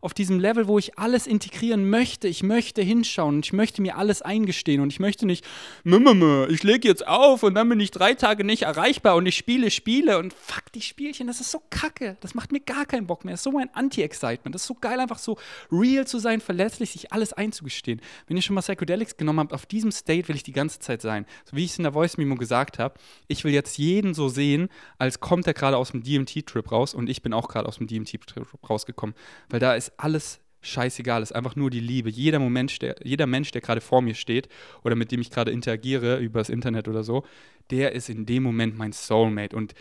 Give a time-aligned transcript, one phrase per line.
[0.00, 2.28] auf diesem Level, wo ich alles integrieren möchte.
[2.28, 5.44] Ich möchte hinschauen und ich möchte mir alles eingestehen und ich möchte nicht,
[5.84, 9.70] ich lege jetzt auf und dann bin ich drei Tage nicht erreichbar und ich spiele
[9.70, 12.16] Spiele und fuck die Spielchen, das ist so kacke.
[12.20, 13.32] Das macht mir gar keinen Bock mehr.
[13.34, 14.54] Das ist so ein Anti-Excitement.
[14.54, 15.36] Das ist so geil, einfach so
[15.70, 18.00] real zu sein, verletzlich, sich alles einzugestehen.
[18.26, 21.02] Wenn ihr schon mal Psychedelics genommen habt, auf diesem State will ich die ganze Zeit
[21.02, 21.26] sein.
[21.44, 22.94] So wie ich es in der Voice Memo gesagt habe,
[23.28, 27.10] ich will jetzt jeden so sehen, als kommt er gerade aus dem DMT-Trip raus und
[27.10, 29.14] ich bin auch gerade aus dem DMT-Trip rausgekommen.
[29.48, 32.10] Weil da ist alles scheißegal, ist einfach nur die Liebe.
[32.10, 34.48] Jeder Moment, der, jeder Mensch, der gerade vor mir steht
[34.84, 37.24] oder mit dem ich gerade interagiere über das Internet oder so,
[37.70, 39.56] der ist in dem Moment mein Soulmate.
[39.56, 39.74] Und,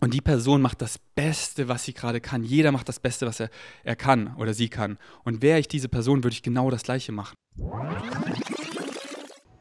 [0.00, 2.42] und die Person macht das Beste, was sie gerade kann.
[2.42, 3.50] Jeder macht das Beste, was er,
[3.84, 4.98] er kann oder sie kann.
[5.24, 7.36] Und wäre ich diese Person, würde ich genau das Gleiche machen.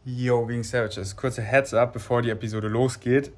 [0.05, 1.15] Yo, wegen Savages.
[1.15, 3.31] Kurze Heads up, bevor die Episode losgeht.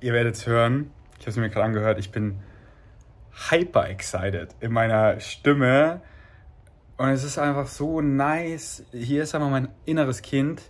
[0.00, 0.90] Ihr werdet es hören.
[1.18, 1.98] Ich habe es mir gerade angehört.
[1.98, 2.40] Ich bin
[3.50, 6.00] hyper excited in meiner Stimme.
[6.96, 8.84] Und es ist einfach so nice.
[8.92, 10.62] Hier ist einfach mein inneres Kind.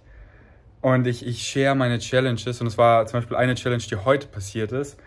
[0.80, 2.60] Und ich, ich share meine Challenges.
[2.60, 4.98] Und es war zum Beispiel eine Challenge, die heute passiert ist.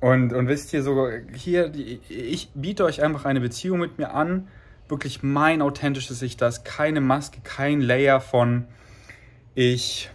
[0.00, 1.72] Und, und wisst ihr, so hier,
[2.08, 4.48] ich biete euch einfach eine Beziehung mit mir an.
[4.88, 8.66] Wirklich mein authentisches Ich, da ist keine Maske, kein Layer von
[9.54, 10.08] ich,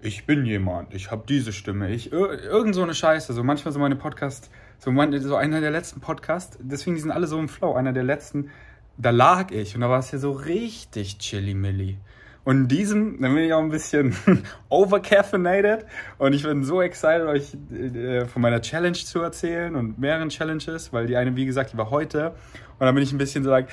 [0.00, 3.32] ich bin jemand, ich habe diese Stimme, ich, irgend so eine Scheiße.
[3.32, 4.50] So manchmal so meine Podcasts,
[4.84, 7.94] so, mein, so einer der letzten Podcasts, deswegen die sind alle so im Flow, einer
[7.94, 8.50] der letzten,
[8.98, 11.96] da lag ich und da war es ja so richtig chilly-milly.
[12.44, 14.14] Und in diesem, dann bin ich auch ein bisschen
[14.68, 15.86] overcaffeinated
[16.18, 20.92] und ich bin so excited, euch äh, von meiner Challenge zu erzählen und mehreren Challenges,
[20.92, 22.32] weil die eine, wie gesagt, die war heute
[22.78, 23.68] und dann bin ich ein bisschen so like,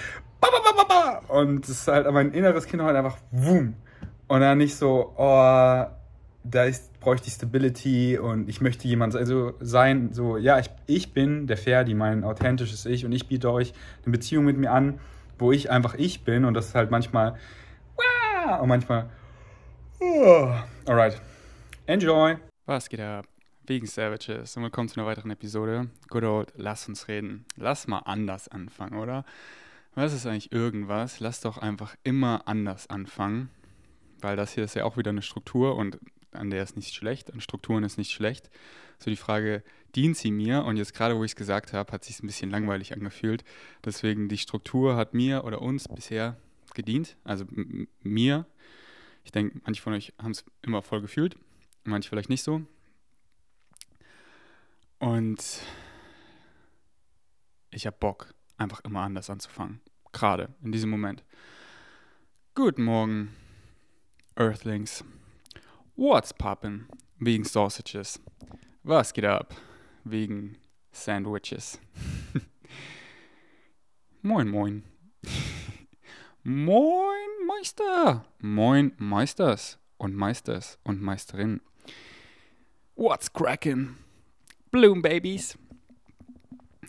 [1.27, 3.75] und es ist halt mein inneres Kind halt einfach, wum.
[4.29, 5.85] Und dann nicht so, oh,
[6.43, 11.13] da ist, brauche ich Stability und ich möchte jemand also sein, so, ja, ich, ich
[11.13, 13.73] bin der Ferdi, mein authentisches Ich und ich biete euch
[14.05, 14.99] eine Beziehung mit mir an,
[15.37, 17.37] wo ich einfach ich bin und das ist halt manchmal
[18.61, 19.09] und manchmal
[19.99, 20.51] oh.
[20.85, 21.19] alright.
[21.87, 22.37] Enjoy!
[22.65, 23.25] Was geht ab?
[23.65, 25.89] Wegen Savages und willkommen zu einer weiteren Episode.
[26.09, 27.45] Good old, lass uns reden.
[27.55, 29.25] Lass mal anders anfangen, oder?
[29.95, 31.19] Was ist eigentlich irgendwas?
[31.19, 33.49] Lass doch einfach immer anders anfangen,
[34.21, 35.99] weil das hier ist ja auch wieder eine Struktur und
[36.31, 38.49] an der ist nicht schlecht, an Strukturen ist nicht schlecht.
[38.99, 39.63] So die Frage,
[39.95, 40.63] dient sie mir?
[40.63, 43.43] Und jetzt gerade, wo ich es gesagt habe, hat sich ein bisschen langweilig angefühlt.
[43.83, 46.37] Deswegen, die Struktur hat mir oder uns bisher
[46.73, 47.45] gedient, also
[48.01, 48.45] mir.
[49.23, 51.37] Ich denke, manche von euch haben es immer voll gefühlt,
[51.83, 52.61] manche vielleicht nicht so.
[54.99, 55.61] Und
[57.71, 59.81] ich habe Bock, einfach immer anders anzufangen.
[60.11, 61.23] Gerade in diesem Moment.
[62.53, 63.33] Guten Morgen,
[64.35, 65.03] Earthlings.
[66.01, 66.87] What's poppin'?
[67.19, 68.19] Wegen Sausages.
[68.81, 69.53] Was geht ab?
[70.03, 70.57] Wegen
[70.91, 71.79] Sandwiches.
[74.23, 74.83] moin, moin.
[76.43, 78.25] moin, Meister.
[78.39, 81.61] Moin, Meisters und Meisters und Meisterin.
[82.95, 83.97] What's crackin'?
[84.71, 85.55] Bloom Babies.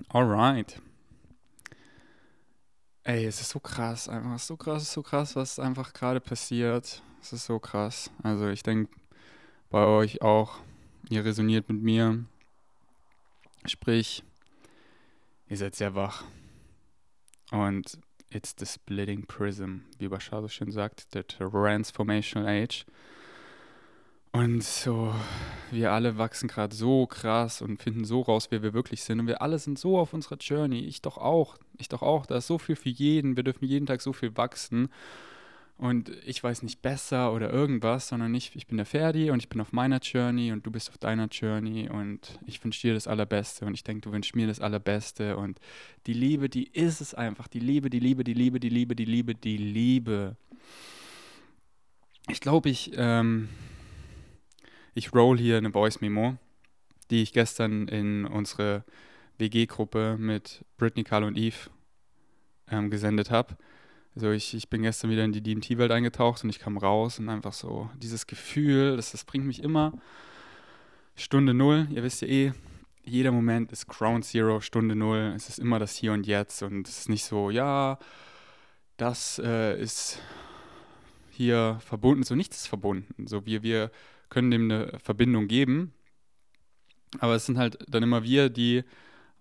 [0.09, 0.81] Alright.
[3.05, 7.03] Ey, es ist so krass, einfach so krass, so krass, was einfach gerade passiert.
[7.21, 8.11] Es ist so krass.
[8.23, 9.01] Also ich denke,
[9.72, 10.59] bei euch auch,
[11.09, 12.25] ihr resoniert mit mir.
[13.65, 14.22] Sprich,
[15.49, 16.25] ihr seid sehr wach.
[17.50, 17.99] Und
[18.31, 22.84] it's the splitting prism, wie Bashar so schön sagt, the transformational age.
[24.31, 25.15] Und so,
[25.71, 29.21] wir alle wachsen gerade so krass und finden so raus, wer wir wirklich sind.
[29.21, 30.81] Und wir alle sind so auf unserer Journey.
[30.81, 31.56] Ich doch auch.
[31.78, 32.27] Ich doch auch.
[32.27, 33.37] Da ist so viel für jeden.
[33.37, 34.91] Wir dürfen jeden Tag so viel wachsen.
[35.82, 39.48] Und ich weiß nicht besser oder irgendwas, sondern ich, ich bin der Ferdi und ich
[39.48, 43.09] bin auf meiner Journey und du bist auf deiner Journey und ich wünsche dir das
[43.09, 45.59] Allerbeste und ich denke, du wünschst mir das Allerbeste und
[46.06, 47.48] die Liebe, die ist es einfach.
[47.48, 50.37] Die Liebe, die Liebe, die Liebe, die Liebe, die Liebe, die Liebe.
[52.28, 53.49] Ich glaube, ich, ähm,
[54.94, 56.37] ich roll hier eine Voice Memo,
[57.10, 58.84] die ich gestern in unsere
[59.38, 61.70] WG-Gruppe mit Britney, Carl und Eve
[62.70, 63.56] ähm, gesendet habe.
[64.14, 67.29] Also ich, ich bin gestern wieder in die DMT-Welt eingetaucht und ich kam raus und
[67.29, 69.93] einfach so dieses Gefühl, das, das bringt mich immer
[71.14, 71.88] Stunde Null.
[71.91, 72.53] Ihr wisst ja eh,
[73.05, 75.32] jeder Moment ist Ground Zero, Stunde Null.
[75.35, 77.99] Es ist immer das Hier und Jetzt und es ist nicht so, ja,
[78.99, 80.20] das äh, ist
[81.31, 83.26] hier verbunden, so nichts ist verbunden.
[83.26, 83.91] So wir, wir
[84.29, 85.94] können dem eine Verbindung geben,
[87.19, 88.85] aber es sind halt dann immer wir, die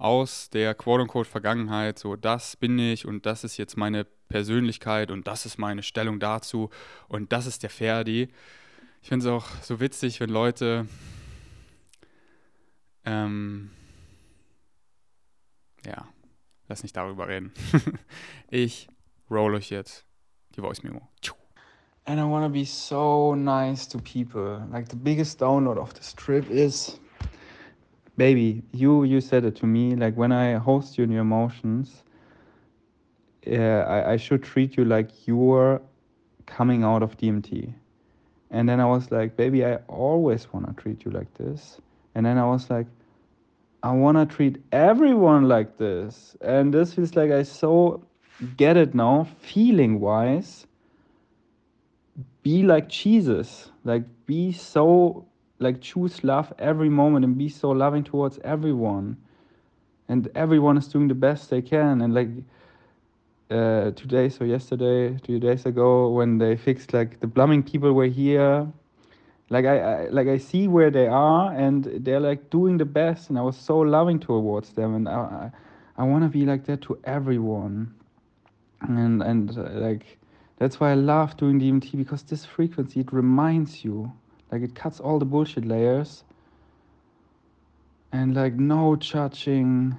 [0.02, 5.28] aus der quote-unquote Vergangenheit, so das bin ich und das ist jetzt meine Persönlichkeit und
[5.28, 6.72] das ist meine Stellung dazu
[7.08, 8.30] und das ist der Ferdi.
[9.04, 10.88] Ich finde es auch so witzig, wenn Leute
[13.06, 13.70] ähm,
[15.86, 16.08] ja,
[16.68, 17.54] lass nicht darüber reden.
[18.50, 18.88] ich
[19.30, 20.06] roll euch jetzt
[20.56, 21.08] die Voice Memo.
[22.06, 24.68] And I want to be so nice to people.
[24.72, 27.00] Like the biggest download of this trip is
[28.22, 32.04] baby, you you said it to me like when I host you in your emotions,
[33.48, 35.82] uh, I, I should treat you like you're
[36.46, 37.74] coming out of DMT.
[38.52, 41.82] And then I was like, baby, I always want to treat you like this.
[42.14, 42.86] And then I was like,
[43.82, 46.36] I want to treat everyone like this.
[46.42, 48.04] And this feels like I so
[48.56, 50.68] get it now, feeling wise.
[52.44, 53.72] Be like Jesus.
[53.84, 55.26] Like, be so,
[55.62, 59.18] like, choose love every moment and be so loving towards everyone.
[60.10, 62.02] And everyone is doing the best they can.
[62.02, 62.30] And, like,
[63.50, 63.92] uh,
[64.42, 68.68] or yesterday, two days ago, when they fixed, like, the plumbing people were here
[69.52, 73.30] like I, I, like I see where they are and they're like doing the best
[73.30, 75.52] and I was so loving towards them and I I,
[75.98, 77.94] I want to be like that to everyone
[78.80, 80.18] and and uh, like
[80.58, 84.14] that's why I love doing DMT because this frequency it reminds you
[84.52, 86.24] like it cuts all the bullshit layers.
[88.12, 89.96] And like no judging.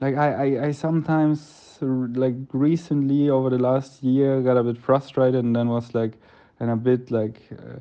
[0.00, 5.44] Like I, I, I sometimes like recently over the last year got a bit frustrated
[5.44, 6.14] and then was like
[6.60, 7.78] and a bit like uh,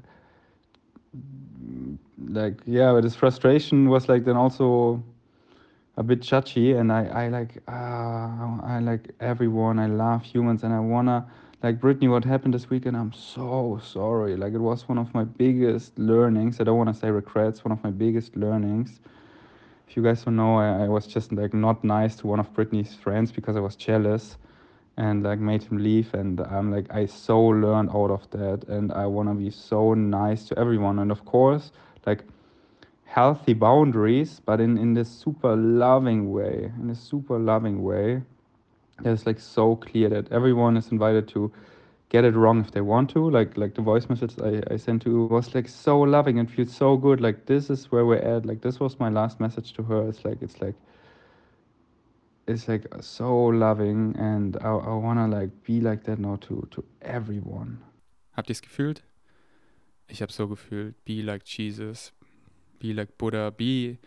[2.27, 5.03] like yeah but this frustration was like then also
[5.95, 6.77] a bit judgy.
[6.79, 7.71] And i i like uh,
[8.63, 11.25] i like everyone i love humans and i wanna
[11.63, 12.95] like brittany what happened this weekend?
[12.95, 14.35] I'm so sorry.
[14.35, 16.59] Like it was one of my biggest learnings.
[16.59, 18.99] I don't want to say regrets one of my biggest learnings.
[19.87, 22.53] If you guys don't know I, I was just like not nice to one of
[22.53, 24.37] brittany's friends because i was jealous
[24.97, 26.13] and like made him leave.
[26.13, 28.67] And i'm like i so learned out of that.
[28.67, 30.99] And i want to be so nice to everyone.
[30.99, 31.71] And of course
[32.05, 32.23] like
[33.05, 38.21] healthy boundaries but in in this super loving way in a super loving way
[39.01, 41.51] that's like so clear that everyone is invited to
[42.09, 45.01] get it wrong if they want to like like the voice message i, I sent
[45.03, 48.45] to was like so loving and feels so good like this is where we're at
[48.45, 50.75] like this was my last message to her it's like it's like
[52.47, 56.83] it's like so loving and I, I wanna like be like that now to, to
[57.01, 57.83] everyone.
[58.35, 59.03] Habt ihr es gefühlt?
[60.07, 60.95] Ich habe so gefühlt.
[61.03, 62.13] Be like Jesus.
[62.79, 63.51] Be like Buddha.
[63.51, 63.97] Be,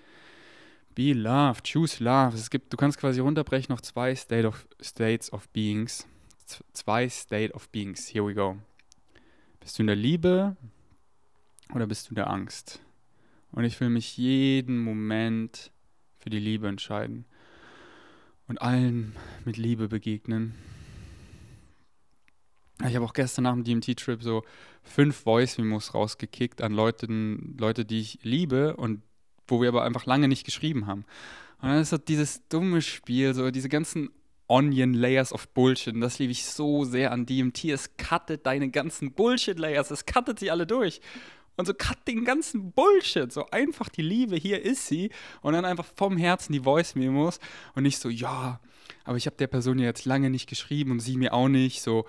[1.00, 1.62] be love.
[1.62, 2.36] Choose love.
[2.36, 6.06] Es gibt, du kannst quasi runterbrechen auf zwei State of, States of Beings.
[6.44, 8.06] Z zwei State of Beings.
[8.08, 8.58] Here we go.
[9.60, 10.56] Bist du in der Liebe
[11.74, 12.82] oder bist du in der Angst?
[13.52, 15.72] Und ich will mich jeden Moment
[16.18, 17.24] für die Liebe entscheiden
[18.46, 20.54] und allen mit Liebe begegnen.
[22.86, 24.44] Ich habe auch gestern nach dem DMT-Trip so
[24.82, 29.02] fünf Voice-Memos rausgekickt an Leuten, Leute, die ich liebe und
[29.50, 31.04] wo wir aber einfach lange nicht geschrieben haben.
[31.60, 34.10] Und dann ist so dieses dumme Spiel, so diese ganzen
[34.48, 35.94] Onion Layers of Bullshit.
[35.94, 37.66] Und das liebe ich so sehr an DMT.
[37.66, 39.90] Es cuttet deine ganzen Bullshit-Layers.
[39.90, 41.00] Es cuttet sie alle durch
[41.60, 43.30] und so cut den ganzen Bullshit.
[43.32, 45.10] So einfach die Liebe, hier ist sie.
[45.42, 47.38] Und dann einfach vom Herzen die Voice-Memos
[47.74, 48.60] und nicht so, ja,
[49.04, 51.82] aber ich habe der Person ja jetzt lange nicht geschrieben und sie mir auch nicht.
[51.82, 52.06] So,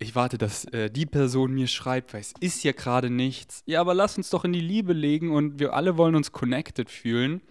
[0.00, 3.62] ich warte, dass äh, die Person mir schreibt, weil es ist ja gerade nichts.
[3.66, 6.90] Ja, aber lass uns doch in die Liebe legen und wir alle wollen uns connected
[6.90, 7.42] fühlen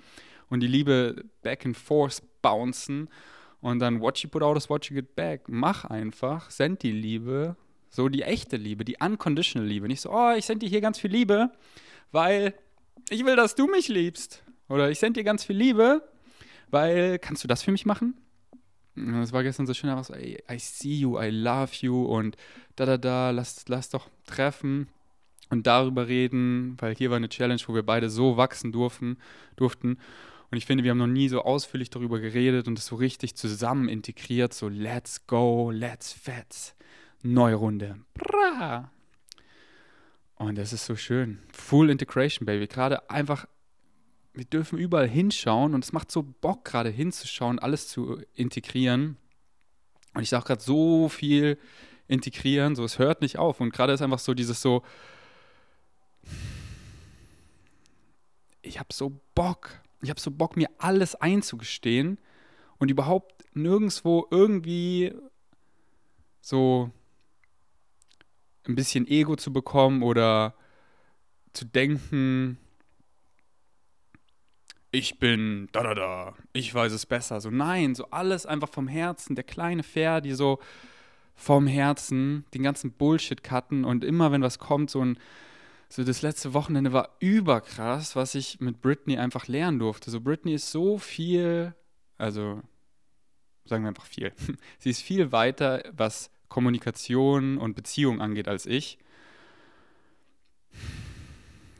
[0.49, 3.07] und die Liebe back and forth bouncen
[3.61, 5.43] und dann what you put out is what you get back.
[5.47, 7.55] Mach einfach, send die Liebe
[7.89, 9.87] so die echte Liebe, die unconditional Liebe.
[9.87, 11.51] Nicht so, oh, ich sende dir hier ganz viel Liebe,
[12.11, 12.53] weil
[13.09, 14.43] ich will, dass du mich liebst.
[14.69, 16.07] Oder ich sende dir ganz viel Liebe,
[16.69, 18.15] weil kannst du das für mich machen?
[19.21, 22.35] Das war gestern so schön, einfach so, ey, I see you, I love you und
[22.75, 24.87] da, da, da, lass, lass doch treffen
[25.49, 29.17] und darüber reden, weil hier war eine Challenge, wo wir beide so wachsen durften,
[29.55, 29.97] durften.
[30.51, 33.35] Und ich finde, wir haben noch nie so ausführlich darüber geredet und es so richtig
[33.35, 36.75] zusammen integriert, so let's go, let's fetz.
[37.21, 37.99] Neurunde.
[38.13, 38.91] Bra.
[40.35, 41.39] Und das ist so schön.
[41.51, 42.67] Full Integration, Baby.
[42.67, 43.45] Gerade einfach,
[44.33, 49.17] wir dürfen überall hinschauen und es macht so Bock, gerade hinzuschauen, alles zu integrieren.
[50.13, 51.57] Und ich sage gerade so viel
[52.07, 53.59] integrieren, so es hört nicht auf.
[53.59, 54.83] Und gerade ist einfach so dieses so,
[58.61, 62.19] ich habe so Bock, ich habe so Bock, mir alles einzugestehen
[62.77, 65.13] und überhaupt nirgendwo irgendwie
[66.41, 66.91] so
[68.67, 70.55] ein bisschen Ego zu bekommen oder
[71.53, 72.57] zu denken,
[74.91, 77.41] ich bin da da da, ich weiß es besser.
[77.41, 80.59] So nein, so alles einfach vom Herzen, der kleine Fair, die so
[81.35, 85.19] vom Herzen den ganzen Bullshit cutten und immer wenn was kommt, so ein
[85.91, 90.11] so das letzte Wochenende war überkrass, was ich mit Britney einfach lernen durfte.
[90.11, 91.73] So Britney ist so viel,
[92.19, 92.61] also
[93.65, 94.31] sagen wir einfach viel.
[94.77, 98.99] Sie ist viel weiter, was Kommunikation und Beziehung angeht, als ich.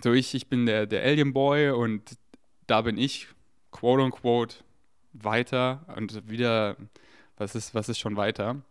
[0.03, 2.17] So, ich, ich bin der, der Alien Boy und
[2.69, 3.27] da bin ich,
[3.71, 4.57] quote unquote,
[5.13, 6.77] weiter und wieder,
[7.37, 8.61] was ist, was ist schon weiter?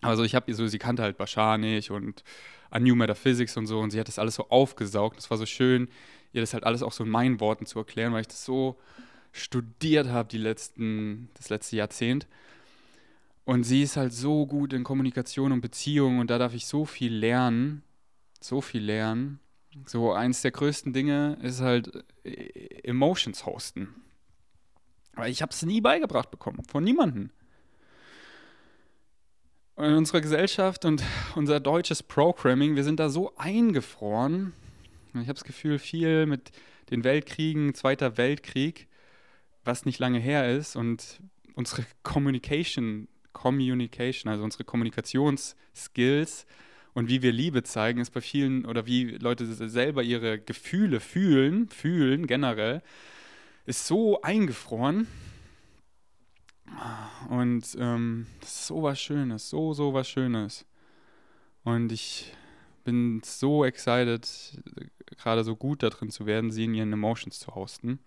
[0.00, 2.24] Also ich habe so, sie kannte halt Bashar nicht und
[2.70, 5.16] an New Metaphysics und so und sie hat das alles so aufgesaugt.
[5.16, 5.88] Das war so schön,
[6.32, 8.78] ihr das halt alles auch so in meinen Worten zu erklären, weil ich das so
[9.32, 12.26] studiert habe die letzten, das letzte Jahrzehnt.
[13.44, 16.84] Und sie ist halt so gut in Kommunikation und Beziehung und da darf ich so
[16.84, 17.82] viel lernen,
[18.40, 19.38] so viel lernen.
[19.86, 22.04] So eins der größten Dinge ist halt
[22.84, 23.88] Emotions hosten.
[25.14, 27.30] Weil ich habe es nie beigebracht bekommen, von niemandem.
[29.76, 31.02] In unserer Gesellschaft und
[31.34, 34.52] unser deutsches Programming, wir sind da so eingefroren.
[35.14, 36.52] Ich habe das Gefühl, viel mit
[36.90, 38.88] den Weltkriegen, Zweiter Weltkrieg,
[39.64, 41.20] was nicht lange her ist und
[41.54, 46.46] unsere Communication, Communication, also unsere Kommunikationsskills
[46.94, 51.68] und wie wir Liebe zeigen, ist bei vielen oder wie Leute selber ihre Gefühle fühlen,
[51.68, 52.82] fühlen generell,
[53.66, 55.08] ist so eingefroren.
[57.28, 60.64] Und ähm, das ist so was Schönes, so, so was Schönes.
[61.64, 62.32] Und ich
[62.84, 64.28] bin so excited,
[65.16, 67.98] gerade so gut da drin zu werden, sie in ihren Emotions zu hosten.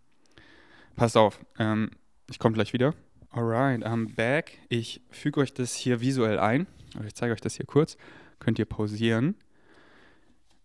[0.95, 1.91] Passt auf, ähm,
[2.29, 2.93] ich komme gleich wieder.
[3.31, 4.59] Alright, I'm back.
[4.69, 6.67] Ich füge euch das hier visuell ein.
[7.05, 7.97] Ich zeige euch das hier kurz.
[8.39, 9.35] Könnt ihr pausieren.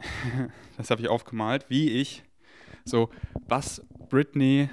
[0.76, 2.24] das habe ich aufgemalt, wie ich,
[2.84, 3.10] so,
[3.46, 4.68] was Britney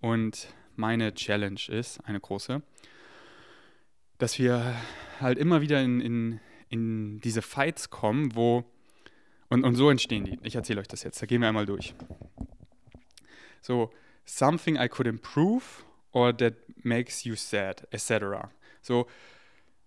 [0.00, 2.62] und meine Challenge ist, eine große,
[4.18, 4.74] dass wir
[5.20, 8.64] halt immer wieder in, in, in diese Fights kommen, wo,
[9.48, 10.38] und, und so entstehen die.
[10.42, 11.94] Ich erzähle euch das jetzt, da gehen wir einmal durch.
[13.62, 13.90] So,
[14.24, 15.64] something I could improve
[16.12, 18.48] or that makes you sad, etc.
[18.82, 19.06] So,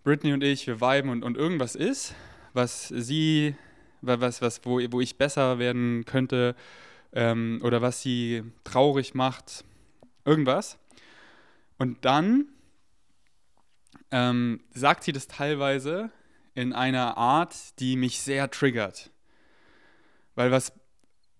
[0.04, 2.16] Britney und ich, wir viben und, und irgendwas ist,
[2.53, 3.56] was sie,
[4.01, 6.56] was, was, wo, wo ich besser werden könnte
[7.13, 9.63] ähm, oder was sie traurig macht,
[10.25, 10.77] irgendwas.
[11.77, 12.50] Und dann
[14.12, 16.12] ähm, sagt sie das teilweise
[16.56, 19.12] in einer Art, die mich sehr triggert.
[20.36, 20.74] Weil was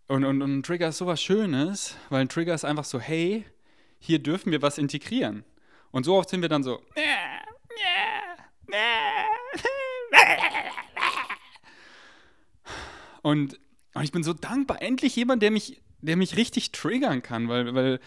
[0.10, 3.46] und, und, und ein Trigger ist sowas Schönes, weil ein Trigger ist einfach so, hey,
[4.00, 5.46] hier dürfen wir was integrieren.
[5.92, 6.82] Und so oft sind wir dann so,
[13.22, 13.60] und,
[13.94, 17.74] und ich bin so dankbar, endlich jemand, der mich, der mich richtig triggern kann, weil,
[17.74, 18.00] weil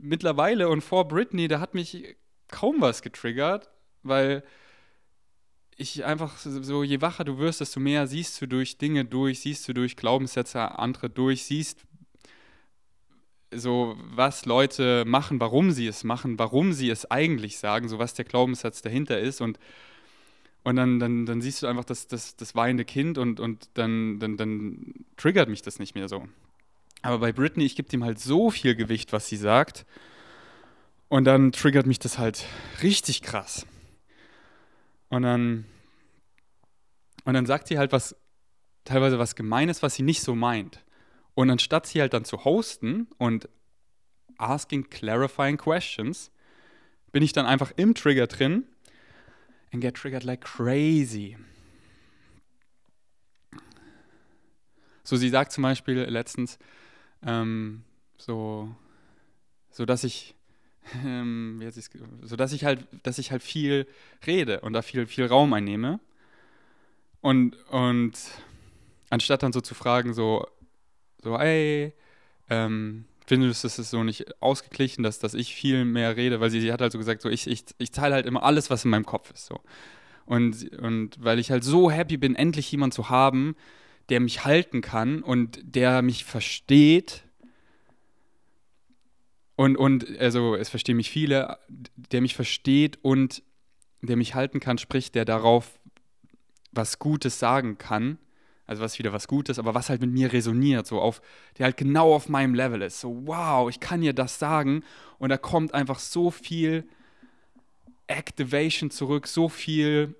[0.00, 2.16] mittlerweile und vor Britney, da hat mich
[2.48, 3.70] kaum was getriggert,
[4.02, 4.42] weil
[5.76, 9.66] ich einfach so, je wacher du wirst, desto mehr siehst du durch Dinge durch, siehst
[9.66, 11.86] du durch Glaubenssätze andere durch, siehst
[13.52, 18.14] so, was Leute machen, warum sie es machen, warum sie es eigentlich sagen, so was
[18.14, 19.40] der Glaubenssatz dahinter ist.
[19.40, 19.58] Und
[20.62, 24.18] und dann, dann, dann siehst du einfach das, das, das weinende Kind und, und dann,
[24.18, 26.28] dann, dann triggert mich das nicht mehr so.
[27.02, 29.86] Aber bei Britney, ich gebe dem halt so viel Gewicht, was sie sagt.
[31.08, 32.44] Und dann triggert mich das halt
[32.82, 33.66] richtig krass.
[35.08, 35.64] Und dann,
[37.24, 38.14] und dann sagt sie halt was,
[38.84, 40.84] teilweise was Gemeines, was sie nicht so meint.
[41.34, 43.48] Und anstatt sie halt dann zu hosten und
[44.36, 46.30] asking clarifying questions,
[47.12, 48.66] bin ich dann einfach im Trigger drin
[49.72, 51.36] and get triggered like crazy.
[55.02, 56.58] So, sie sagt zum Beispiel letztens,
[57.24, 57.82] ähm,
[58.16, 58.74] so,
[59.70, 60.34] so dass ich
[61.04, 61.60] ähm,
[62.22, 63.86] so dass ich halt, dass ich halt viel
[64.26, 66.00] rede und da viel, viel Raum einnehme.
[67.20, 68.12] Und, und
[69.10, 70.46] anstatt dann so zu fragen, so,
[71.22, 71.92] so, ey,
[72.48, 76.72] ähm, findest es so nicht ausgeglichen, dass, dass ich viel mehr rede, weil sie, sie
[76.72, 79.06] hat halt so gesagt, so ich, ich, ich teile halt immer alles, was in meinem
[79.06, 79.46] Kopf ist.
[79.46, 79.60] So.
[80.26, 83.54] Und, und weil ich halt so happy bin, endlich jemanden zu haben,
[84.08, 87.22] der mich halten kann und der mich versteht
[89.54, 93.44] und, und also es verstehen mich viele, der mich versteht und
[94.02, 95.78] der mich halten kann, sprich, der darauf
[96.72, 98.18] was Gutes sagen kann.
[98.70, 101.20] Also was wieder was Gutes, aber was halt mit mir resoniert, so auf,
[101.58, 103.00] der halt genau auf meinem Level ist.
[103.00, 104.84] So, wow, ich kann dir das sagen.
[105.18, 106.88] Und da kommt einfach so viel
[108.06, 110.14] Activation zurück, so viel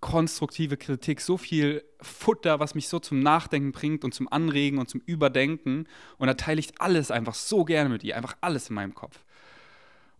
[0.00, 4.88] konstruktive Kritik, so viel Futter, was mich so zum Nachdenken bringt und zum Anregen und
[4.88, 5.86] zum Überdenken.
[6.18, 9.24] Und da teile ich alles einfach so gerne mit ihr, einfach alles in meinem Kopf.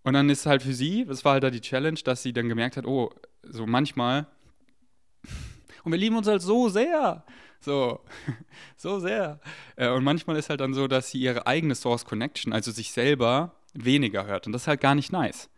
[0.05, 2.49] Und dann ist halt für sie, das war halt da die Challenge, dass sie dann
[2.49, 3.11] gemerkt hat, oh,
[3.43, 4.29] so manchmal,
[5.83, 7.25] und wir lieben uns halt so sehr,
[7.65, 8.01] so,
[8.77, 9.41] so sehr.
[9.77, 12.93] Äh, und manchmal ist halt dann so, dass sie ihre eigene Source Connection, also sich
[12.93, 14.47] selber, weniger hört.
[14.47, 15.51] Und das ist halt gar nicht nice.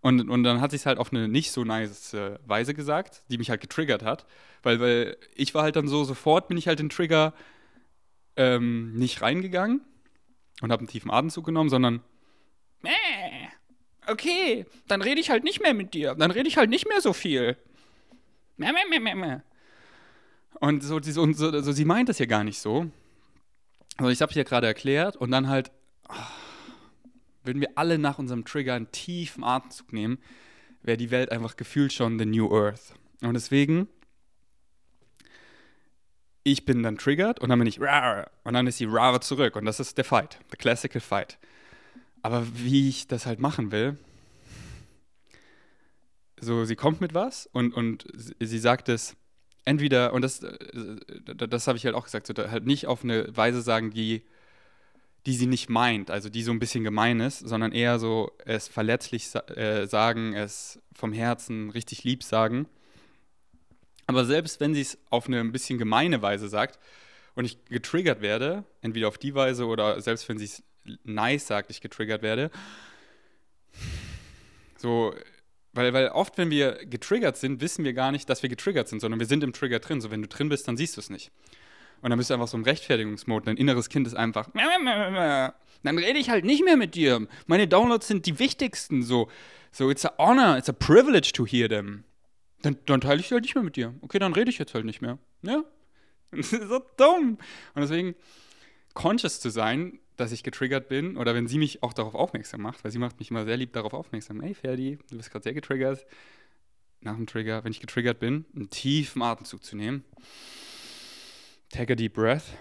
[0.00, 3.22] Und, und dann hat sie es halt auf eine nicht so nice äh, Weise gesagt,
[3.30, 4.26] die mich halt getriggert hat.
[4.62, 7.32] Weil, weil ich war halt dann so, sofort bin ich halt den Trigger
[8.36, 9.80] ähm, nicht reingegangen
[10.60, 12.02] und habe einen tiefen Atemzug genommen, sondern
[12.82, 12.90] Mäh,
[14.06, 16.14] okay, dann rede ich halt nicht mehr mit dir.
[16.14, 17.56] Dann rede ich halt nicht mehr so viel.
[18.58, 19.38] Mäh, mäh, mäh, mäh.
[20.60, 22.90] Und so, so, so, so, sie meint das ja gar nicht so.
[23.96, 25.70] Also ich habe es ja gerade erklärt und dann halt,
[26.08, 26.14] oh,
[27.44, 30.18] würden wir alle nach unserem Trigger einen tiefen Atemzug nehmen,
[30.82, 32.94] wäre die Welt einfach gefühlt schon the New Earth.
[33.22, 33.88] Und deswegen,
[36.42, 39.56] ich bin dann triggert und dann bin ich rar, und dann ist sie rar zurück
[39.56, 41.38] und das ist der Fight, the classical Fight.
[42.22, 43.98] Aber wie ich das halt machen will,
[46.40, 48.06] so sie kommt mit was und, und
[48.40, 49.16] sie sagt es
[49.64, 50.56] entweder, und das, äh,
[51.34, 54.22] das habe ich halt auch gesagt, so, halt nicht auf eine Weise sagen, die,
[55.26, 58.68] die sie nicht meint, also die so ein bisschen gemein ist, sondern eher so es
[58.68, 62.66] verletzlich äh, sagen, es vom Herzen richtig lieb sagen.
[64.06, 66.78] Aber selbst wenn sie es auf eine ein bisschen gemeine Weise sagt
[67.34, 70.62] und ich getriggert werde, entweder auf die Weise oder selbst wenn sie es
[71.04, 72.50] nice sagt, ich getriggert werde,
[74.76, 75.14] so
[75.74, 79.00] weil, weil oft, wenn wir getriggert sind, wissen wir gar nicht, dass wir getriggert sind,
[79.00, 80.00] sondern wir sind im Trigger drin.
[80.00, 81.30] So, wenn du drin bist, dann siehst du es nicht.
[82.00, 83.46] Und dann bist du einfach so im Rechtfertigungsmodus.
[83.46, 84.48] Dein inneres Kind ist einfach.
[84.52, 87.26] Dann rede ich halt nicht mehr mit dir.
[87.46, 89.02] Meine Downloads sind die wichtigsten.
[89.02, 89.28] So,
[89.72, 92.04] so it's a honor, it's a privilege to hear them.
[92.62, 93.94] Dann, dann teile ich halt nicht mehr mit dir.
[94.00, 95.18] Okay, dann rede ich jetzt halt nicht mehr.
[95.42, 95.64] Ja?
[96.40, 97.38] so dumm.
[97.74, 98.14] Und deswegen,
[98.94, 102.84] conscious zu sein, dass ich getriggert bin oder wenn sie mich auch darauf aufmerksam macht,
[102.84, 104.40] weil sie macht mich immer sehr lieb darauf aufmerksam.
[104.40, 106.06] Hey Ferdi, du bist gerade sehr getriggert.
[107.00, 110.04] Nach dem Trigger, wenn ich getriggert bin, einen tiefen Atemzug zu nehmen.
[111.68, 112.56] Take a deep breath.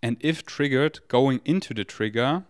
[0.00, 2.46] And if triggered, going into the trigger,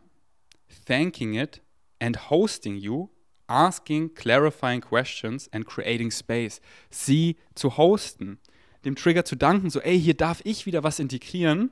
[0.87, 1.63] thanking it
[1.99, 3.09] and hosting you,
[3.49, 6.61] asking clarifying questions and creating space.
[6.91, 8.39] Sie zu hosten,
[8.85, 11.71] dem Trigger zu danken, so, ey, hier darf ich wieder was integrieren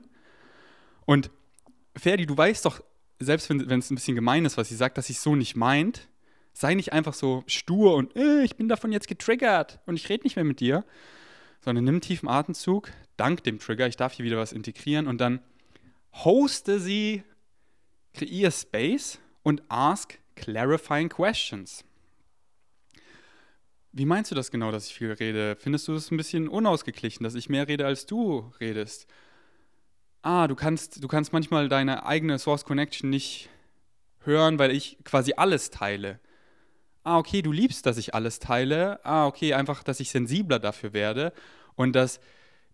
[1.07, 1.31] und
[1.95, 2.83] Ferdi, du weißt doch,
[3.17, 5.55] selbst wenn es ein bisschen gemein ist, was sie sagt, dass sie es so nicht
[5.55, 6.07] meint,
[6.53, 10.23] sei nicht einfach so stur und äh, ich bin davon jetzt getriggert und ich rede
[10.23, 10.85] nicht mehr mit dir,
[11.61, 15.19] sondern nimm einen tiefen Atemzug, dank dem Trigger, ich darf hier wieder was integrieren und
[15.19, 15.39] dann
[16.13, 17.23] hoste sie,
[18.13, 21.85] kreier Space und ask clarifying questions.
[23.93, 25.55] Wie meinst du das genau, dass ich viel rede?
[25.55, 29.07] Findest du es ein bisschen unausgeglichen, dass ich mehr rede, als du redest?
[30.27, 33.49] Ah, du kannst, du kannst manchmal deine eigene Source Connection nicht
[34.19, 36.19] hören, weil ich quasi alles teile.
[37.05, 38.99] Ah, okay, du liebst, dass ich alles teile.
[39.05, 41.31] Ah, okay, einfach, dass ich sensibler dafür werde
[41.75, 42.19] und dass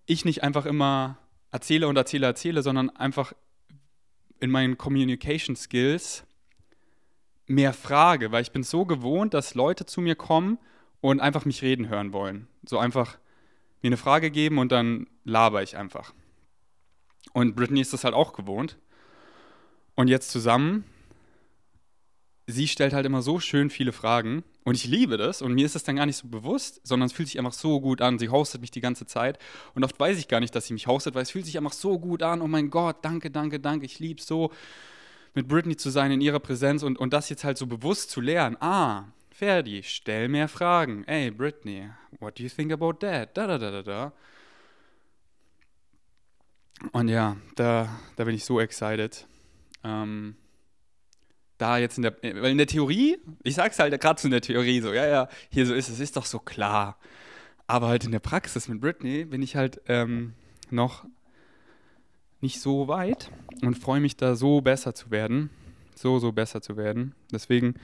[0.08, 1.20] ich nicht einfach immer
[1.52, 3.34] erzähle und erzähle, erzähle, sondern einfach
[4.39, 6.26] in meinen Communication Skills
[7.46, 10.58] mehr frage, weil ich bin so gewohnt, dass Leute zu mir kommen
[11.02, 12.48] und einfach mich reden hören wollen.
[12.66, 13.20] So einfach
[13.84, 16.13] mir eine Frage geben und dann laber ich einfach.
[17.32, 18.78] Und Britney ist das halt auch gewohnt.
[19.96, 20.84] Und jetzt zusammen,
[22.48, 24.44] sie stellt halt immer so schön viele Fragen.
[24.66, 25.42] Und ich liebe das.
[25.42, 27.80] Und mir ist das dann gar nicht so bewusst, sondern es fühlt sich einfach so
[27.80, 28.20] gut an.
[28.20, 29.40] Sie hostet mich die ganze Zeit.
[29.74, 31.74] Und oft weiß ich gar nicht, dass sie mich hostet, weil es fühlt sich einfach
[31.74, 32.42] so gut an.
[32.42, 33.86] Oh mein Gott, danke, danke, danke.
[33.86, 34.52] Ich liebe so,
[35.34, 38.22] mit Britney zu sein in ihrer Präsenz und, und das jetzt halt so bewusst zu
[38.22, 38.58] lernen.
[38.60, 41.04] Ah, Ferdi, stell mehr Fragen.
[41.06, 43.36] Ey, Britney, what do you think about that?
[43.36, 44.14] Da, da, da, da, da.
[46.91, 49.28] Und ja, da, da bin ich so excited.
[49.84, 50.36] Ähm,
[51.58, 54.41] da jetzt in der, weil in der Theorie, ich sag's halt gerade so in der
[54.41, 56.98] Theorie so, ja, ja, hier so ist es, ist doch so klar.
[57.67, 60.34] Aber halt in der Praxis mit Britney bin ich halt ähm,
[60.69, 61.06] noch
[62.41, 65.50] nicht so weit und freue mich da so besser zu werden.
[65.96, 67.15] So, so besser zu werden.
[67.32, 67.76] Deswegen,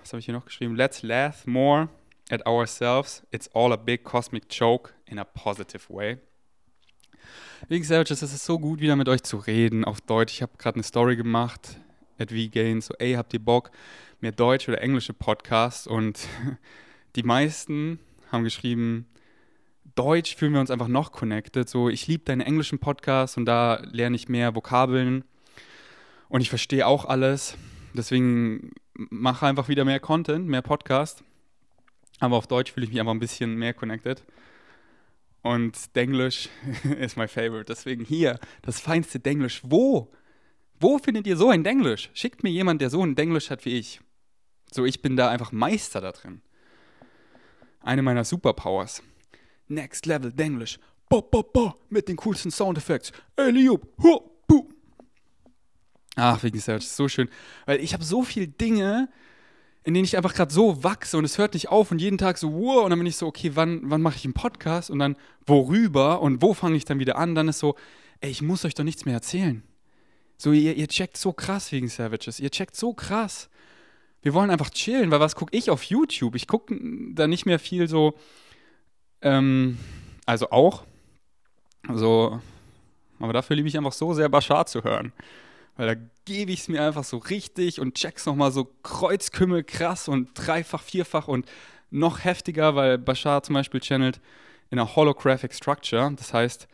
[0.00, 0.76] was habe ich hier noch geschrieben?
[0.76, 1.88] Let's laugh more
[2.30, 3.26] at ourselves.
[3.32, 6.18] It's all a big cosmic joke in a positive way.
[7.66, 10.34] Wie gesagt, es ist so gut, wieder mit euch zu reden auf Deutsch.
[10.34, 11.80] Ich habe gerade eine Story gemacht
[12.18, 13.70] at VGain, so, ey, habt ihr Bock,
[14.20, 15.86] mehr deutsche oder englische Podcasts?
[15.86, 16.28] Und
[17.16, 18.00] die meisten
[18.30, 19.06] haben geschrieben,
[19.94, 21.66] Deutsch fühlen wir uns einfach noch connected.
[21.66, 25.24] So, ich liebe deine englischen Podcasts und da lerne ich mehr Vokabeln
[26.28, 27.56] und ich verstehe auch alles.
[27.94, 31.24] Deswegen mache einfach wieder mehr Content, mehr Podcast.
[32.20, 34.22] Aber auf Deutsch fühle ich mich einfach ein bisschen mehr connected.
[35.44, 36.48] Und Denglisch
[36.98, 37.66] ist my favorite.
[37.66, 39.60] Deswegen hier, das feinste Denglisch.
[39.62, 40.10] Wo?
[40.80, 42.10] Wo findet ihr so ein Denglisch?
[42.14, 44.00] Schickt mir jemand, der so ein Denglisch hat wie ich.
[44.72, 46.40] So, ich bin da einfach Meister da drin.
[47.80, 49.02] Eine meiner Superpowers.
[49.68, 50.78] Next Level Denglisch.
[51.10, 53.14] Bo, bo, bo, mit den coolsten Soundeffekten.
[53.36, 54.30] Eliup, hu.
[56.16, 57.28] Ach, wegen Search, so schön.
[57.66, 59.08] Weil ich habe so viele Dinge,
[59.84, 62.38] in denen ich einfach gerade so wachse und es hört nicht auf und jeden Tag
[62.38, 64.98] so, wow, und dann bin ich so, okay, wann, wann mache ich einen Podcast und
[64.98, 65.14] dann
[65.46, 67.34] worüber und wo fange ich dann wieder an?
[67.34, 67.76] Dann ist so,
[68.20, 69.62] ey, ich muss euch doch nichts mehr erzählen.
[70.38, 73.50] So, ihr, ihr checkt so krass wegen Savages, ihr checkt so krass.
[74.22, 76.34] Wir wollen einfach chillen, weil was gucke ich auf YouTube?
[76.34, 76.74] Ich gucke
[77.12, 78.14] da nicht mehr viel so,
[79.20, 79.76] ähm,
[80.24, 80.84] also auch,
[81.92, 82.40] so,
[83.18, 85.12] aber dafür liebe ich einfach so sehr Bashar zu hören.
[85.76, 90.08] Weil da gebe ich es mir einfach so richtig und check's nochmal so kreuzkümmel krass
[90.08, 91.46] und dreifach, vierfach und
[91.90, 94.20] noch heftiger, weil Bashar zum Beispiel channelt
[94.70, 96.12] in einer Holographic Structure.
[96.16, 96.68] Das heißt,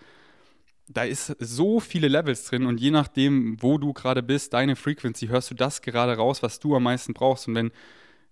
[0.89, 5.29] da ist so viele Levels drin und je nachdem, wo du gerade bist, deine Frequency,
[5.29, 7.49] hörst du das gerade raus, was du am meisten brauchst.
[7.49, 7.71] Und wenn,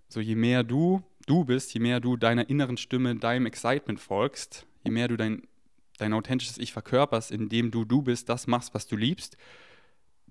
[0.09, 4.67] so je mehr du du bist, je mehr du deiner inneren Stimme, deinem Excitement folgst,
[4.85, 5.43] je mehr du dein,
[5.99, 9.37] dein authentisches Ich verkörperst, indem du du bist, das machst, was du liebst,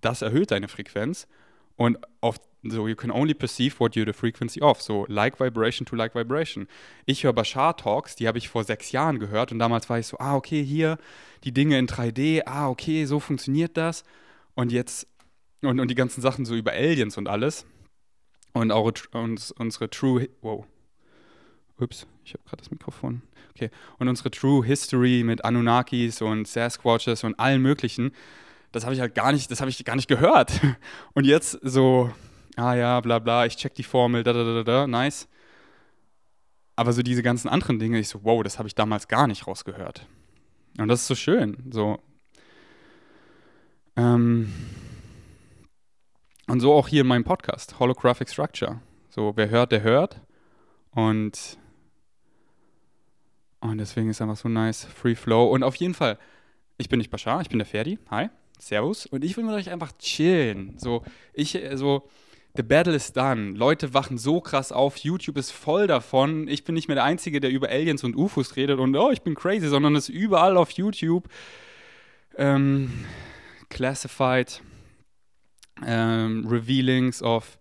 [0.01, 1.27] das erhöht deine Frequenz.
[1.75, 4.81] Und auf, so, you can only perceive what you're the frequency of.
[4.81, 6.67] So, like vibration to like vibration.
[7.05, 10.07] Ich höre Bashar Talks, die habe ich vor sechs Jahren gehört und damals war ich
[10.07, 10.97] so, ah, okay, hier
[11.43, 14.03] die Dinge in 3D, ah, okay, so funktioniert das.
[14.55, 15.07] Und jetzt,
[15.61, 17.65] und, und die ganzen Sachen so über Aliens und alles.
[18.53, 20.65] Und auch uns, unsere True, wow.
[21.79, 23.21] Ups, ich habe gerade das Mikrofon.
[23.51, 23.69] Okay.
[23.99, 28.11] Und unsere True History mit Anunnakis und Sasquatches und allen möglichen
[28.71, 30.59] das habe ich halt gar nicht, das habe ich gar nicht gehört.
[31.13, 32.11] Und jetzt so,
[32.55, 35.27] ah ja, bla bla, ich check die Formel, da da da da, nice.
[36.75, 39.47] Aber so diese ganzen anderen Dinge, ich so, wow, das habe ich damals gar nicht
[39.47, 40.05] rausgehört.
[40.77, 41.99] Und das ist so schön, so.
[43.95, 44.53] Ähm
[46.47, 48.79] und so auch hier in meinem Podcast, Holographic Structure.
[49.09, 50.21] So, wer hört, der hört.
[50.91, 51.57] Und,
[53.59, 55.51] und deswegen ist einfach so nice, Free Flow.
[55.51, 56.17] Und auf jeden Fall,
[56.77, 57.99] ich bin nicht Bashar, ich bin der Ferdi.
[58.09, 58.29] Hi.
[58.57, 59.05] Servus.
[59.05, 60.73] Und ich will mit euch einfach chillen.
[60.77, 62.07] So, ich, äh, so,
[62.55, 63.51] the battle is done.
[63.51, 64.97] Leute wachen so krass auf.
[64.97, 66.47] YouTube ist voll davon.
[66.47, 69.21] Ich bin nicht mehr der Einzige, der über Aliens und UFOs redet und, oh, ich
[69.21, 71.29] bin crazy, sondern es ist überall auf YouTube.
[72.35, 73.05] Ähm,
[73.69, 74.61] classified
[75.85, 77.57] ähm, Revealings of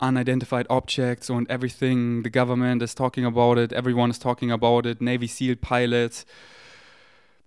[0.00, 5.00] unidentified objects und everything the government is talking about it, everyone is talking about it,
[5.00, 6.24] Navy SEAL pilots.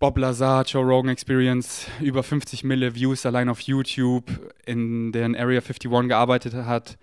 [0.04, 4.26] Bob Lazar, Joe Rogan Experience, über 50 Mille Views allein auf YouTube,
[4.66, 6.98] in der in Area 51 gearbeitet hat.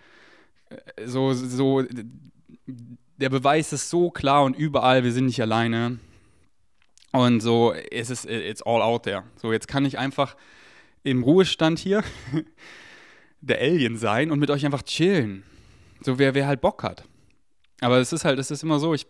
[1.06, 1.82] So, so,
[2.66, 5.98] der Beweis ist so klar und überall, wir sind nicht alleine.
[7.12, 9.22] Und so, es ist, it's all out there.
[9.36, 10.36] So, jetzt kann ich einfach
[11.02, 12.04] im Ruhestand hier
[13.40, 15.44] der Alien sein und mit euch einfach chillen.
[16.02, 17.04] So, wer, wer halt Bock hat.
[17.80, 19.06] Aber es ist halt, es ist immer so, ich,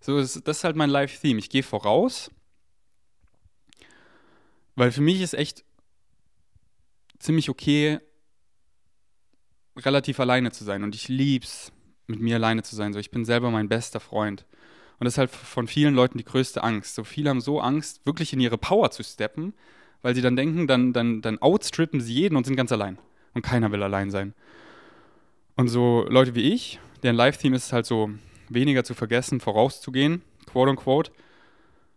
[0.00, 1.40] so, das ist halt mein Live-Theme.
[1.40, 2.30] Ich gehe voraus
[4.74, 5.64] weil für mich ist echt
[7.18, 8.00] ziemlich okay,
[9.76, 10.82] relativ alleine zu sein.
[10.82, 11.72] Und ich lieb's,
[12.06, 12.92] mit mir alleine zu sein.
[12.92, 14.44] So, ich bin selber mein bester Freund.
[14.98, 16.94] Und das ist halt von vielen Leuten die größte Angst.
[16.94, 19.54] So viele haben so Angst, wirklich in ihre Power zu steppen,
[20.02, 22.98] weil sie dann denken, dann, dann, dann outstrippen sie jeden und sind ganz allein.
[23.34, 24.34] Und keiner will allein sein.
[25.56, 28.10] Und so Leute wie ich, deren Live-Team ist halt so
[28.48, 31.12] weniger zu vergessen, vorauszugehen, quote unquote,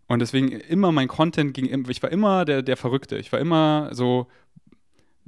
[0.08, 3.18] und deswegen immer mein Content ging, ich war immer der, der Verrückte.
[3.18, 4.28] Ich war immer so,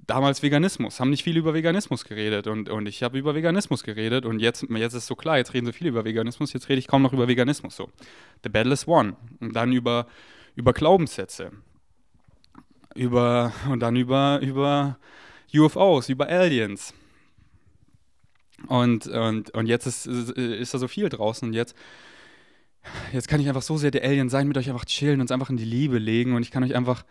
[0.08, 4.26] damals Veganismus, haben nicht viel über Veganismus geredet und, und ich habe über Veganismus geredet
[4.26, 6.88] und jetzt, jetzt ist so klar, jetzt reden so viele über Veganismus, jetzt rede ich
[6.88, 7.90] kaum noch über Veganismus so.
[8.44, 9.16] The battle is won.
[9.42, 10.08] Und dann über,
[10.56, 11.52] über Glaubenssätze.
[12.96, 14.98] Über, und dann über, über
[15.54, 16.94] UFOs, über Aliens.
[18.68, 21.76] Und, und, und jetzt ist, ist da so viel draußen und jetzt
[23.14, 25.50] jetzt kann ich einfach so sehr der Alien sein, mit euch einfach chillen, uns einfach
[25.50, 27.04] in die Liebe legen und ich kann euch einfach,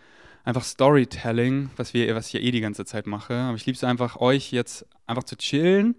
[0.45, 3.77] einfach Storytelling, was, wir, was ich ja eh die ganze Zeit mache, aber ich liebe
[3.77, 5.97] es einfach, euch jetzt einfach zu chillen,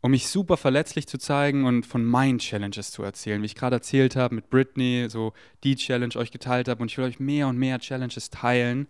[0.00, 3.76] um mich super verletzlich zu zeigen und von meinen Challenges zu erzählen, wie ich gerade
[3.76, 7.48] erzählt habe mit Britney, so die Challenge euch geteilt habe und ich will euch mehr
[7.48, 8.88] und mehr Challenges teilen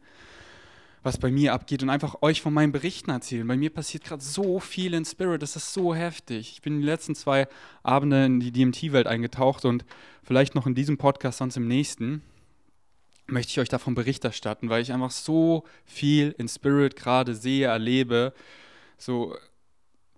[1.03, 3.47] was bei mir abgeht und einfach euch von meinen Berichten erzählen.
[3.47, 6.53] Bei mir passiert gerade so viel in Spirit, das ist so heftig.
[6.53, 7.49] Ich bin die letzten zwei
[7.83, 9.85] Abende in die DMT-Welt eingetaucht und
[10.23, 12.23] vielleicht noch in diesem Podcast, sonst im nächsten,
[13.27, 17.67] möchte ich euch davon Bericht erstatten, weil ich einfach so viel in Spirit gerade sehe,
[17.67, 18.35] erlebe.
[18.99, 19.37] So,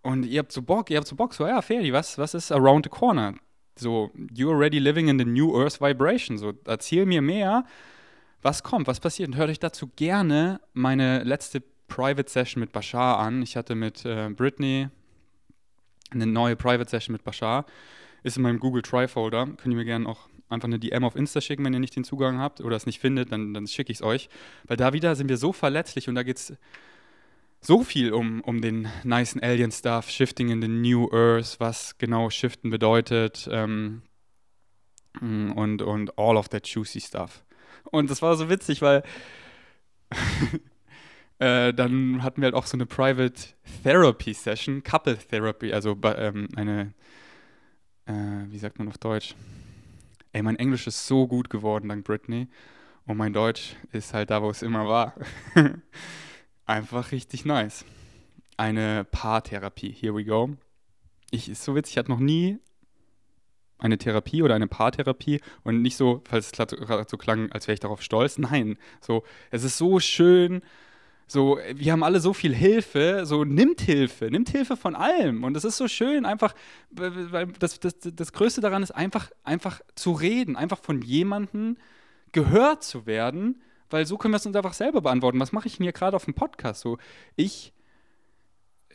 [0.02, 2.50] und ihr habt so Bock, ihr habt so Bock, so, ja, Ferdi, was, was ist
[2.50, 3.34] around the corner?
[3.76, 6.38] So, you're already living in the new Earth vibration.
[6.38, 7.64] So, erzähl mir mehr
[8.42, 9.28] was kommt, was passiert.
[9.28, 13.42] Und hört euch dazu gerne meine letzte Private Session mit Bashar an.
[13.42, 14.88] Ich hatte mit äh, Britney
[16.10, 17.64] eine neue Private Session mit Bashar.
[18.22, 19.46] Ist in meinem Google Try-Folder.
[19.46, 22.04] Könnt ihr mir gerne auch einfach eine DM auf Insta schicken, wenn ihr nicht den
[22.04, 24.28] Zugang habt oder es nicht findet, dann, dann schicke ich es euch.
[24.64, 26.54] Weil da wieder sind wir so verletzlich und da geht es
[27.60, 32.70] so viel um, um den nice Alien-Stuff, Shifting in the New Earth, was genau Shiften
[32.70, 34.02] bedeutet ähm,
[35.20, 37.44] und, und all of that juicy stuff.
[37.90, 39.02] Und das war so witzig, weil
[41.38, 43.42] äh, dann hatten wir halt auch so eine Private
[43.82, 46.94] Therapy Session, Couple Therapy, also ähm, eine,
[48.06, 48.12] äh,
[48.48, 49.34] wie sagt man auf Deutsch?
[50.32, 52.48] Ey, mein Englisch ist so gut geworden dank Britney
[53.06, 55.14] und mein Deutsch ist halt da, wo es immer war.
[56.66, 57.84] Einfach richtig nice.
[58.56, 60.56] Eine Paartherapie, here we go.
[61.30, 62.58] Ich, ist so witzig, ich hatte noch nie
[63.82, 67.74] eine Therapie oder eine Paartherapie und nicht so, falls es gerade so klang, als wäre
[67.74, 68.38] ich darauf stolz.
[68.38, 70.62] Nein, so, es ist so schön.
[71.26, 75.44] So, wir haben alle so viel Hilfe, so nimmt Hilfe, nimmt Hilfe von allem.
[75.44, 76.54] Und es ist so schön, einfach,
[76.90, 81.78] weil das, das, das Größte daran ist, einfach, einfach zu reden, einfach von jemandem
[82.32, 85.40] gehört zu werden, weil so können wir es uns einfach selber beantworten.
[85.40, 86.80] Was mache ich denn hier gerade auf dem Podcast?
[86.80, 86.98] So,
[87.36, 87.72] ich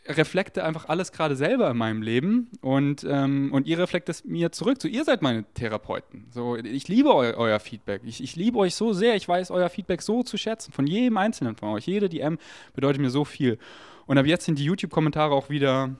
[0.10, 4.78] reflekte einfach alles gerade selber in meinem Leben und, ähm, und ihr reflektet mir zurück.
[4.82, 6.28] So, ihr seid meine Therapeuten.
[6.32, 8.02] So, ich liebe eu euer Feedback.
[8.06, 9.16] Ich, ich liebe euch so sehr.
[9.16, 10.72] Ich weiß euer Feedback so zu schätzen.
[10.72, 11.86] Von jedem Einzelnen von euch.
[11.88, 12.38] Jede DM
[12.74, 13.58] bedeutet mir so viel.
[14.06, 15.96] Und ab jetzt sind die YouTube-Kommentare auch wieder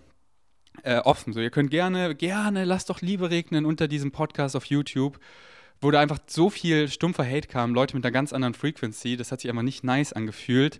[0.84, 1.34] äh, offen.
[1.34, 5.20] So, ihr könnt gerne, gerne, lasst doch Liebe regnen unter diesem Podcast auf YouTube
[5.80, 9.32] wo da einfach so viel stumpfer Hate kam, Leute mit einer ganz anderen Frequency, das
[9.32, 10.80] hat sich einfach nicht nice angefühlt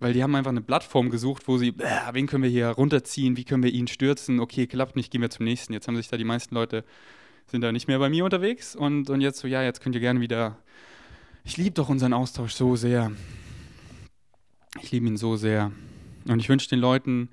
[0.00, 3.36] weil die haben einfach eine Plattform gesucht, wo sie, äh, wen können wir hier runterziehen,
[3.36, 5.72] wie können wir ihn stürzen, okay, klappt nicht, gehen wir zum nächsten.
[5.72, 6.84] Jetzt haben sich da die meisten Leute,
[7.46, 10.00] sind da nicht mehr bei mir unterwegs und, und jetzt so, ja, jetzt könnt ihr
[10.00, 10.58] gerne wieder,
[11.44, 13.12] ich liebe doch unseren Austausch so sehr.
[14.82, 15.72] Ich liebe ihn so sehr.
[16.26, 17.28] Und ich wünsche den Leuten,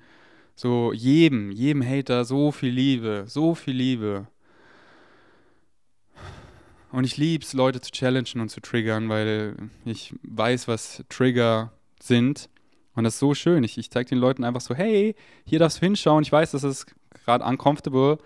[0.54, 4.28] so jedem, jedem Hater so viel Liebe, so viel Liebe.
[6.90, 11.72] Und ich liebe es, Leute zu challengen und zu triggern, weil ich weiß, was Trigger
[12.02, 12.48] sind
[12.94, 13.64] und das ist so schön.
[13.64, 16.22] Ich, ich zeige den Leuten einfach so, hey, hier darfst du hinschauen.
[16.22, 16.86] Ich weiß, das ist
[17.24, 18.18] gerade uncomfortable.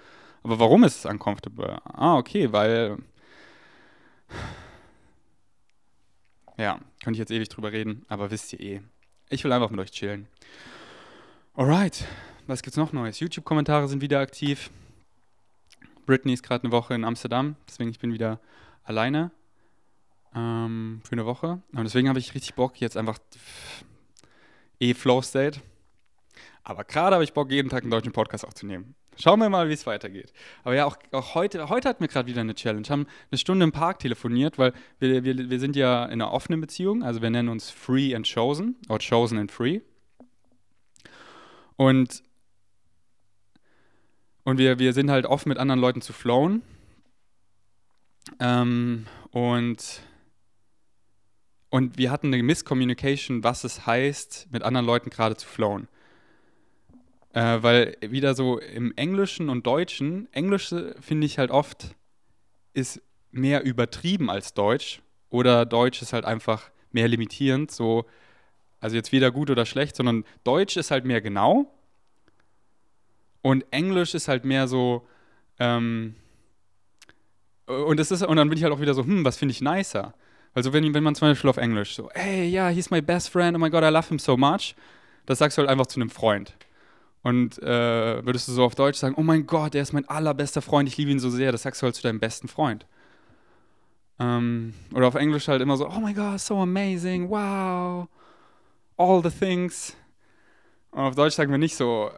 [0.43, 1.79] Aber warum ist es uncomfortable?
[1.85, 2.99] Ah, okay, weil.
[6.59, 8.81] Ja, könnte ich jetzt ewig drüber reden, aber wisst ihr eh.
[9.29, 10.27] Ich will einfach mit euch chillen.
[11.55, 12.05] Alright,
[12.47, 13.21] was gibt's noch Neues?
[13.21, 14.71] YouTube-Kommentare sind wieder aktiv.
[16.07, 18.41] Britney ist gerade eine Woche in Amsterdam, deswegen ich bin wieder
[18.85, 19.33] alleine
[20.37, 21.63] ähm, für eine Woche.
[21.73, 23.19] Und deswegen habe ich richtig Bock, jetzt einfach
[24.79, 25.61] eh Flow State.
[26.63, 28.95] Aber gerade habe ich Bock, jeden Tag einen deutschen Podcast aufzunehmen.
[29.19, 30.33] Schauen wir mal, wie es weitergeht.
[30.63, 32.87] Aber ja, auch, auch heute, heute hatten wir gerade wieder eine Challenge.
[32.89, 36.61] Haben eine Stunde im Park telefoniert, weil wir, wir, wir sind ja in einer offenen
[36.61, 37.03] Beziehung.
[37.03, 39.81] Also wir nennen uns Free and Chosen oder Chosen and Free.
[41.77, 42.23] Und,
[44.45, 46.63] und wir, wir sind halt offen mit anderen Leuten zu flowen.
[48.39, 50.03] Ähm, und
[51.77, 55.89] und wir hatten eine Misscommunication, was es heißt, mit anderen Leuten gerade zu flowen.
[57.35, 61.95] Äh, weil wieder so im Englischen und Deutschen, Englisch finde ich halt oft
[62.73, 68.07] ist mehr übertrieben als Deutsch oder Deutsch ist halt einfach mehr limitierend, so,
[68.81, 71.71] also jetzt weder gut oder schlecht, sondern Deutsch ist halt mehr genau
[73.43, 75.07] und Englisch ist halt mehr so,
[75.59, 76.15] ähm,
[77.67, 79.61] und, das ist, und dann bin ich halt auch wieder so, hm, was finde ich
[79.61, 80.15] nicer?
[80.57, 83.55] Also wenn, wenn man zum Beispiel auf Englisch so, hey, yeah, he's my best friend,
[83.55, 84.75] oh my God, I love him so much,
[85.27, 86.55] das sagst du halt einfach zu einem Freund.
[87.23, 90.63] Und äh, würdest du so auf Deutsch sagen, oh mein Gott, er ist mein allerbester
[90.63, 92.87] Freund, ich liebe ihn so sehr, das sagst du halt zu deinem besten Freund.
[94.19, 98.09] Ähm, oder auf Englisch halt immer so, oh my God, so amazing, wow,
[98.97, 99.95] all the things.
[100.91, 102.11] Und auf Deutsch sagen wir nicht so,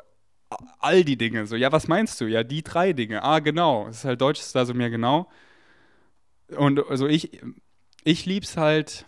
[0.79, 1.49] all die Dinge.
[1.49, 2.27] So, ja, was meinst du?
[2.27, 3.25] Ja, die drei Dinge.
[3.25, 3.89] Ah, genau.
[3.89, 5.29] Es ist halt Deutsch ist da so mehr genau.
[6.57, 7.43] Und also ich,
[8.09, 9.05] ich lieb's halt,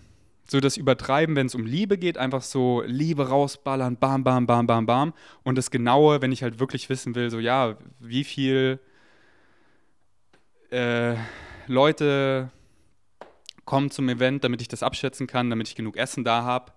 [0.47, 4.67] so das Übertreiben, wenn es um Liebe geht, einfach so Liebe rausballern, bam, bam, bam,
[4.67, 5.15] bam, bam.
[5.43, 8.79] Und das Genaue, wenn ich halt wirklich wissen will, so ja, wie viel
[10.71, 11.15] äh,
[11.67, 12.51] Leute
[13.65, 16.73] kommen zum Event, damit ich das abschätzen kann, damit ich genug Essen da habe.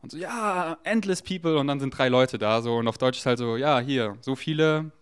[0.00, 2.62] Und so, ja, endless people und dann sind drei Leute da.
[2.62, 2.76] So.
[2.76, 4.92] Und auf Deutsch ist halt so, ja, hier, so viele,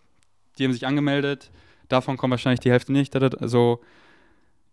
[0.57, 1.51] die haben sich angemeldet,
[1.87, 3.15] davon kommen wahrscheinlich die Hälfte nicht.
[3.41, 3.79] So,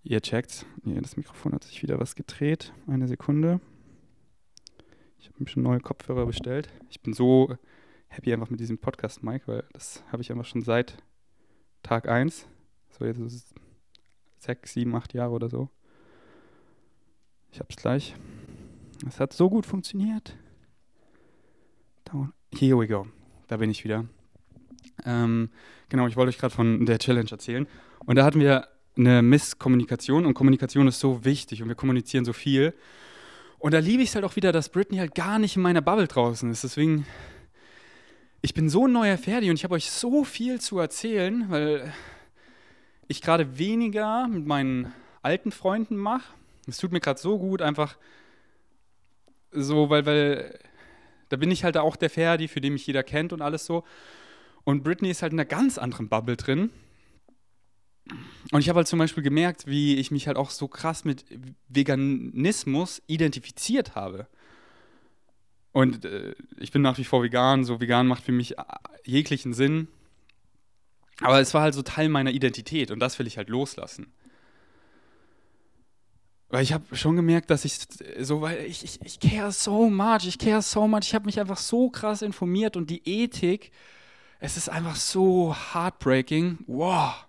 [0.07, 0.67] Ihr checkt.
[0.83, 2.75] Nee, das Mikrofon hat sich wieder was gedreht.
[2.87, 3.59] Eine Sekunde.
[5.19, 6.69] Ich habe mir schon neue Kopfhörer bestellt.
[6.91, 7.57] Ich bin so
[8.09, 10.99] happy einfach mit diesem Podcast, Mike, weil das habe ich einfach schon seit
[11.83, 12.47] Tag 1.
[12.91, 13.55] So jetzt ist es
[14.37, 15.71] sechs, sieben, acht Jahre oder so.
[17.51, 18.15] Ich habe es gleich.
[19.09, 20.37] Es hat so gut funktioniert.
[22.55, 23.07] Here we go.
[23.49, 24.05] Da bin ich wieder.
[25.07, 25.49] Ähm,
[25.89, 27.67] genau, ich wollte euch gerade von der Challenge erzählen.
[28.05, 32.33] Und da hatten wir eine Misskommunikation und Kommunikation ist so wichtig und wir kommunizieren so
[32.33, 32.75] viel.
[33.59, 35.81] Und da liebe ich es halt auch wieder, dass Britney halt gar nicht in meiner
[35.81, 36.65] Bubble draußen ist.
[36.65, 37.07] Deswegen,
[38.43, 41.93] ich bin so ein neuer Ferdi und ich habe euch so viel zu erzählen, weil
[43.09, 46.35] ich gerade weniger mit meinen alten Freunden mache.
[46.67, 47.97] Es tut mir gerade so gut, einfach
[49.51, 50.59] so, weil, weil
[51.29, 53.85] da bin ich halt auch der Ferdi, für den mich jeder kennt und alles so.
[54.65, 56.71] Und Britney ist halt in einer ganz anderen Bubble drin.
[58.53, 61.25] Und ich habe halt zum Beispiel gemerkt, wie ich mich halt auch so krass mit
[61.69, 64.27] Veganismus identifiziert habe.
[65.73, 68.63] Und äh, ich bin nach wie vor vegan, so vegan macht für mich äh,
[69.05, 69.89] jeglichen Sinn.
[71.21, 74.13] Aber es war halt so Teil meiner Identität und das will ich halt loslassen.
[76.49, 77.79] Weil ich habe schon gemerkt, dass ich
[78.21, 81.41] so, weil ich, ich, ich care so much, ich care so much, ich habe mich
[81.41, 83.73] einfach so krass informiert und die Ethik,
[84.39, 86.59] es ist einfach so heartbreaking.
[86.67, 87.27] Wow.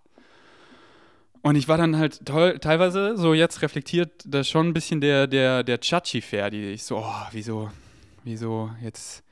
[1.45, 5.61] Und ich war dann halt teilweise so jetzt reflektiert da schon ein bisschen der, der,
[5.61, 7.69] der Chachi-Fair, die ich so, oh, wieso,
[8.23, 9.23] wieso, jetzt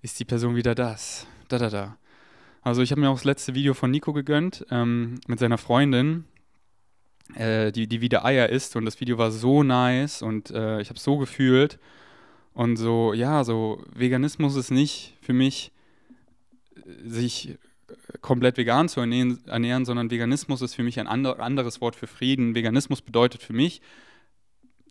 [0.00, 1.96] ist die Person wieder das, da, da, da.
[2.62, 6.22] Also ich habe mir auch das letzte Video von Nico gegönnt, ähm, mit seiner Freundin,
[7.34, 8.76] äh, die, die wieder Eier isst.
[8.76, 11.80] Und das Video war so nice und äh, ich habe so gefühlt.
[12.54, 15.72] Und so, ja, so Veganismus ist nicht für mich,
[16.76, 17.58] äh, sich
[18.20, 22.54] komplett vegan zu ernähren, ernähren, sondern Veganismus ist für mich ein anderes Wort für Frieden.
[22.54, 23.80] Veganismus bedeutet für mich,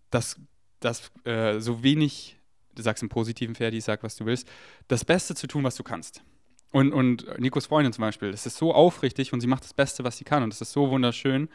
[0.09, 0.39] dass,
[0.79, 2.37] dass äh, so wenig,
[2.75, 4.47] du sagst im positiven Ferdi, sag was du willst,
[4.87, 6.23] das Beste zu tun, was du kannst.
[6.71, 10.03] Und, und Nikos Freundin zum Beispiel, das ist so aufrichtig und sie macht das Beste,
[10.03, 11.49] was sie kann und das ist so wunderschön.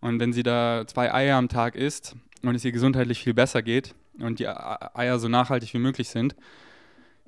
[0.00, 3.62] Und wenn sie da zwei Eier am Tag isst und es ihr gesundheitlich viel besser
[3.62, 6.34] geht und die Eier so nachhaltig wie möglich sind,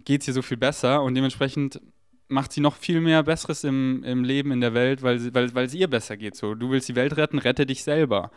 [0.04, 1.80] geht es ihr so viel besser und dementsprechend
[2.28, 5.54] macht sie noch viel mehr Besseres im, im Leben, in der Welt, weil, sie, weil,
[5.54, 6.36] weil es ihr besser geht.
[6.36, 8.30] So, du willst die Welt retten, rette dich selber.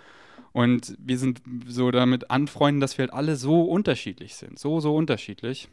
[0.52, 4.60] Und wir sind so damit anfreunden, dass wir halt alle so unterschiedlich sind.
[4.60, 5.70] So, so unterschiedlich.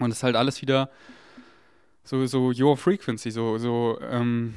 [0.00, 0.90] Und es ist halt alles wieder
[2.02, 4.54] so, so your frequency, so, so ähm,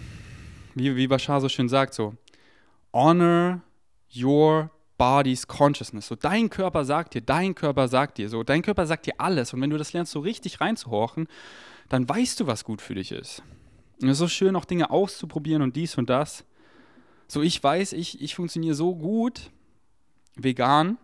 [0.76, 2.16] wie, wie Bashar so schön sagt, so
[2.94, 3.62] honor
[4.16, 6.08] your body's consciousness.
[6.08, 9.54] So dein Körper sagt dir, dein Körper sagt dir, so dein Körper sagt dir alles.
[9.54, 11.28] Und wenn du das lernst, so richtig reinzuhorchen,
[11.90, 13.42] dann weißt du, was gut für dich ist.
[14.02, 16.46] Und es ist so schön, auch Dinge auszuprobieren und dies und das.
[17.28, 19.52] So, ich weiß, ich, ich funktioniere so gut
[20.36, 20.98] vegan,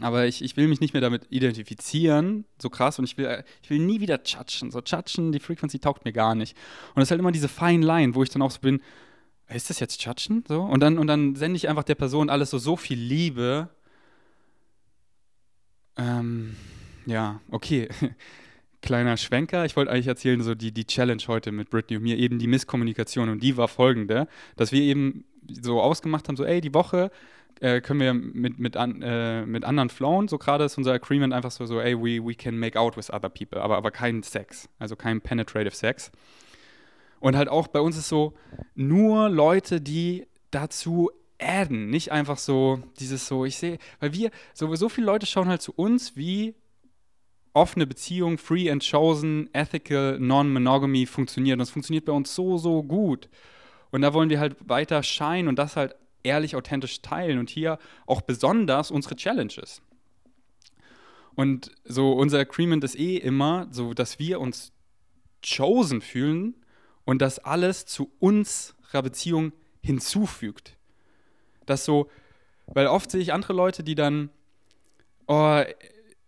[0.00, 3.70] aber ich, ich will mich nicht mehr damit identifizieren, so krass, und ich will, ich
[3.70, 4.70] will nie wieder tschatschen.
[4.70, 6.56] So, tschatschen, die Frequency taugt mir gar nicht.
[6.94, 8.80] Und es ist halt immer diese fine Line, wo ich dann auch so bin,
[9.48, 10.44] ist das jetzt tschatschen?
[10.48, 10.62] So?
[10.62, 13.68] Und dann, und dann sende ich einfach der Person alles so, so viel Liebe.
[15.96, 16.56] Ähm,
[17.06, 17.88] ja, okay.
[18.82, 19.64] kleiner Schwenker.
[19.64, 22.46] Ich wollte eigentlich erzählen, so die, die Challenge heute mit Britney und mir, eben die
[22.46, 23.28] Misskommunikation.
[23.28, 27.10] Und die war folgende, dass wir eben so ausgemacht haben, so, ey, die Woche
[27.60, 30.28] äh, können wir mit, mit, an, äh, mit anderen flowen.
[30.28, 33.10] So gerade ist unser Agreement einfach so, so, ey, we, we can make out with
[33.10, 36.10] other people, aber, aber kein Sex, also kein penetrative Sex.
[37.20, 38.34] Und halt auch bei uns ist so,
[38.74, 44.74] nur Leute, die dazu adden, nicht einfach so dieses so, ich sehe, weil wir, so,
[44.74, 46.54] so viele Leute schauen halt zu uns wie
[47.54, 51.54] offene Beziehung, free and chosen, ethical, non-monogamy funktioniert.
[51.54, 53.28] Und das funktioniert bei uns so, so gut.
[53.90, 57.38] Und da wollen wir halt weiter scheinen und das halt ehrlich, authentisch teilen.
[57.38, 59.82] Und hier auch besonders unsere Challenges.
[61.34, 64.72] Und so unser Agreement ist eh immer so, dass wir uns
[65.44, 66.54] chosen fühlen
[67.04, 70.76] und das alles zu unserer Beziehung hinzufügt.
[71.66, 72.10] Das so,
[72.66, 74.30] weil oft sehe ich andere Leute, die dann,
[75.26, 75.62] oh,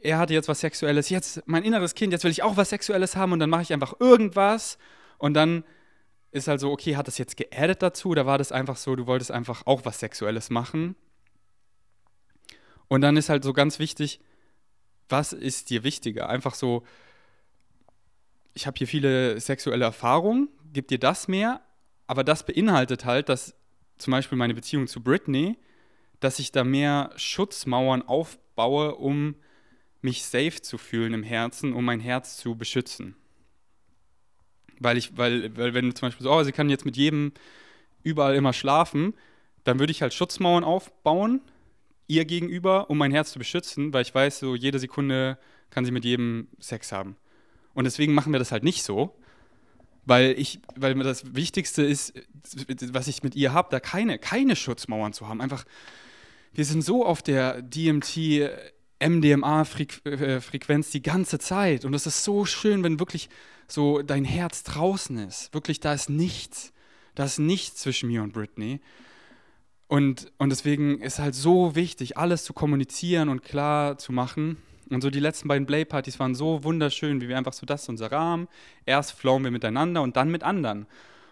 [0.05, 3.17] er hatte jetzt was Sexuelles, jetzt mein inneres Kind, jetzt will ich auch was Sexuelles
[3.17, 4.79] haben und dann mache ich einfach irgendwas
[5.19, 5.65] und dann
[6.31, 9.07] ist halt so, okay, hat das jetzt geaddet dazu oder war das einfach so, du
[9.07, 10.95] wolltest einfach auch was Sexuelles machen?
[12.89, 14.21] Und dann ist halt so ganz wichtig,
[15.09, 16.29] was ist dir wichtiger?
[16.29, 16.83] Einfach so,
[18.53, 21.63] ich habe hier viele sexuelle Erfahrungen, gib dir das mehr,
[22.07, 23.55] aber das beinhaltet halt, dass
[23.97, 25.57] zum Beispiel meine Beziehung zu Britney,
[26.21, 29.37] dass ich da mehr Schutzmauern aufbaue, um
[30.05, 33.17] mich safe zu fühlen im Herzen, um mein Herz zu beschützen.
[34.79, 37.33] Weil ich, weil, weil wenn du zum Beispiel so, oh, sie kann jetzt mit jedem
[38.03, 39.15] überall immer schlafen,
[39.65, 41.41] dann würde ich halt Schutzmauern aufbauen,
[42.07, 45.39] ihr gegenüber, um mein Herz zu beschützen, weil ich weiß, so jede Sekunde
[45.71, 47.17] kann sie mit jedem Sex haben.
[47.73, 49.17] Und deswegen machen wir das halt nicht so,
[50.05, 52.13] weil ich, weil mir das Wichtigste ist,
[52.93, 55.41] was ich mit ihr habe, da keine, keine Schutzmauern zu haben.
[55.41, 55.65] Einfach,
[56.53, 58.51] wir sind so auf der DMT
[59.07, 61.85] MDMA-Frequenz die ganze Zeit.
[61.85, 63.29] Und es ist so schön, wenn wirklich
[63.69, 65.53] so dein Herz draußen ist.
[65.53, 66.73] Wirklich, da ist nichts.
[67.15, 68.81] Da ist nichts zwischen mir und Britney.
[69.87, 74.57] Und, und deswegen ist halt so wichtig, alles zu kommunizieren und klar zu machen.
[74.91, 77.89] Und so die letzten beiden Play-Partys waren so wunderschön, wie wir einfach so, das ist
[77.89, 78.49] unser Rahmen.
[78.87, 80.87] Erst flowen wir miteinander und dann mit anderen.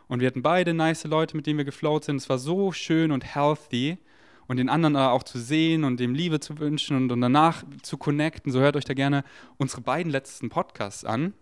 [0.09, 2.17] Und wir hatten beide nice Leute, mit denen wir geflowt sind.
[2.17, 3.99] Es war so schön und healthy.
[4.47, 7.97] Und den anderen auch zu sehen und dem Liebe zu wünschen und, und danach zu
[7.97, 8.53] connecten.
[8.53, 9.25] So hört euch da gerne
[9.57, 11.33] unsere beiden letzten Podcasts an.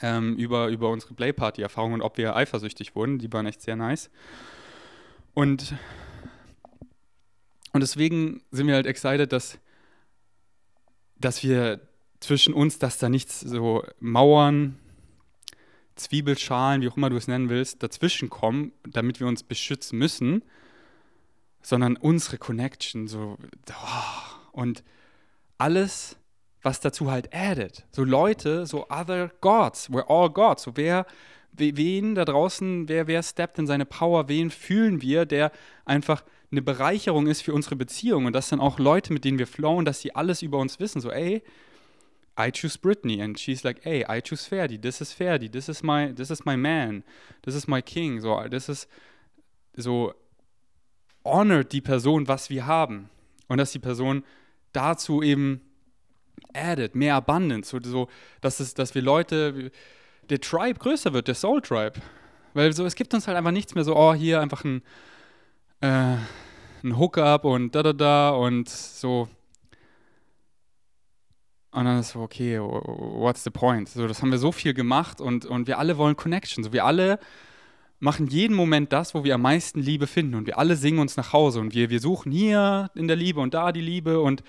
[0.00, 3.18] Ähm, über, über unsere Playparty-Erfahrungen und ob wir eifersüchtig wurden.
[3.18, 4.10] Die waren echt sehr nice.
[5.34, 5.74] Und
[7.74, 9.58] und deswegen sind wir halt excited, dass,
[11.18, 11.80] dass wir
[12.20, 14.78] zwischen uns, dass da nichts so Mauern,
[15.96, 20.44] Zwiebelschalen, wie auch immer du es nennen willst, dazwischen kommen, damit wir uns beschützen müssen,
[21.64, 23.38] sondern unsere Connection, so,
[23.70, 24.84] oh, und
[25.58, 26.16] alles,
[26.62, 27.84] was dazu halt addet.
[27.90, 30.64] So Leute, so other gods, we're all gods.
[30.64, 31.06] So wer,
[31.52, 35.52] wen da draußen, wer, wer steppt in seine Power, wen fühlen wir, der
[35.86, 39.46] einfach eine Bereicherung ist für unsere Beziehung und dass dann auch Leute, mit denen wir
[39.46, 41.00] flowen, dass sie alles über uns wissen.
[41.00, 41.42] So, ey,
[42.38, 45.82] I choose Britney and she's like, ey, I choose Ferdi, this is Ferdi, this is
[45.82, 47.04] my, this is my man,
[47.42, 48.20] this is my king.
[48.20, 48.88] So, das ist
[49.76, 50.14] so,
[51.24, 53.08] honored die Person, was wir haben.
[53.48, 54.24] Und dass die Person
[54.72, 55.60] dazu eben
[56.52, 58.08] added, mehr Abundance, so, so
[58.40, 59.70] dass, es, dass wir Leute,
[60.30, 62.00] der Tribe größer wird, der Soul Tribe.
[62.54, 64.82] Weil so, es gibt uns halt einfach nichts mehr so, oh, hier einfach ein,
[65.80, 66.16] äh,
[66.82, 69.28] ein Hookup und da da da und so.
[71.72, 73.88] Und dann ist so, okay, what's the point?
[73.88, 76.62] So, das haben wir so viel gemacht und, und wir alle wollen Connection.
[76.62, 77.18] So, wir alle
[78.04, 80.34] machen jeden Moment das, wo wir am meisten Liebe finden.
[80.34, 83.40] Und wir alle singen uns nach Hause und wir, wir suchen hier in der Liebe
[83.40, 84.44] und da die Liebe und,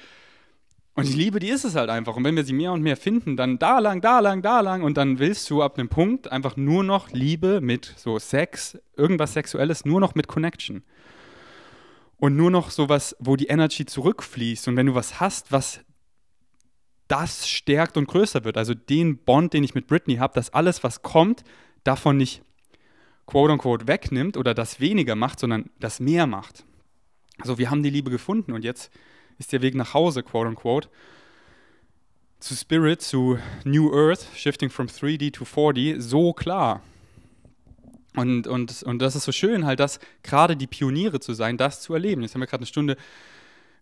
[0.93, 2.18] und die Liebe, die ist es halt einfach.
[2.18, 4.84] Und wenn wir sie mehr und mehr finden, dann da lang, da lang, da lang
[4.84, 9.34] und dann willst du ab einem Punkt einfach nur noch Liebe mit so Sex, irgendwas
[9.34, 10.84] Sexuelles, nur noch mit Connection
[12.18, 14.68] und nur noch sowas, wo die Energy zurückfließt.
[14.68, 15.80] Und wenn du was hast, was
[17.08, 20.84] das stärkt und größer wird, also den Bond, den ich mit Britney habe, dass alles,
[20.84, 21.45] was kommt,
[21.86, 22.41] davon nicht
[23.26, 26.65] quote unquote wegnimmt oder das weniger macht, sondern das mehr macht.
[27.39, 28.91] Also wir haben die Liebe gefunden und jetzt
[29.38, 30.89] ist der Weg nach Hause, quote unquote,
[32.39, 36.82] zu Spirit, zu New Earth, shifting from 3D to 4D, so klar.
[38.15, 41.82] Und, und, und das ist so schön, halt, das gerade die Pioniere zu sein, das
[41.82, 42.21] zu erleben.
[42.21, 42.97] Jetzt haben wir gerade eine Stunde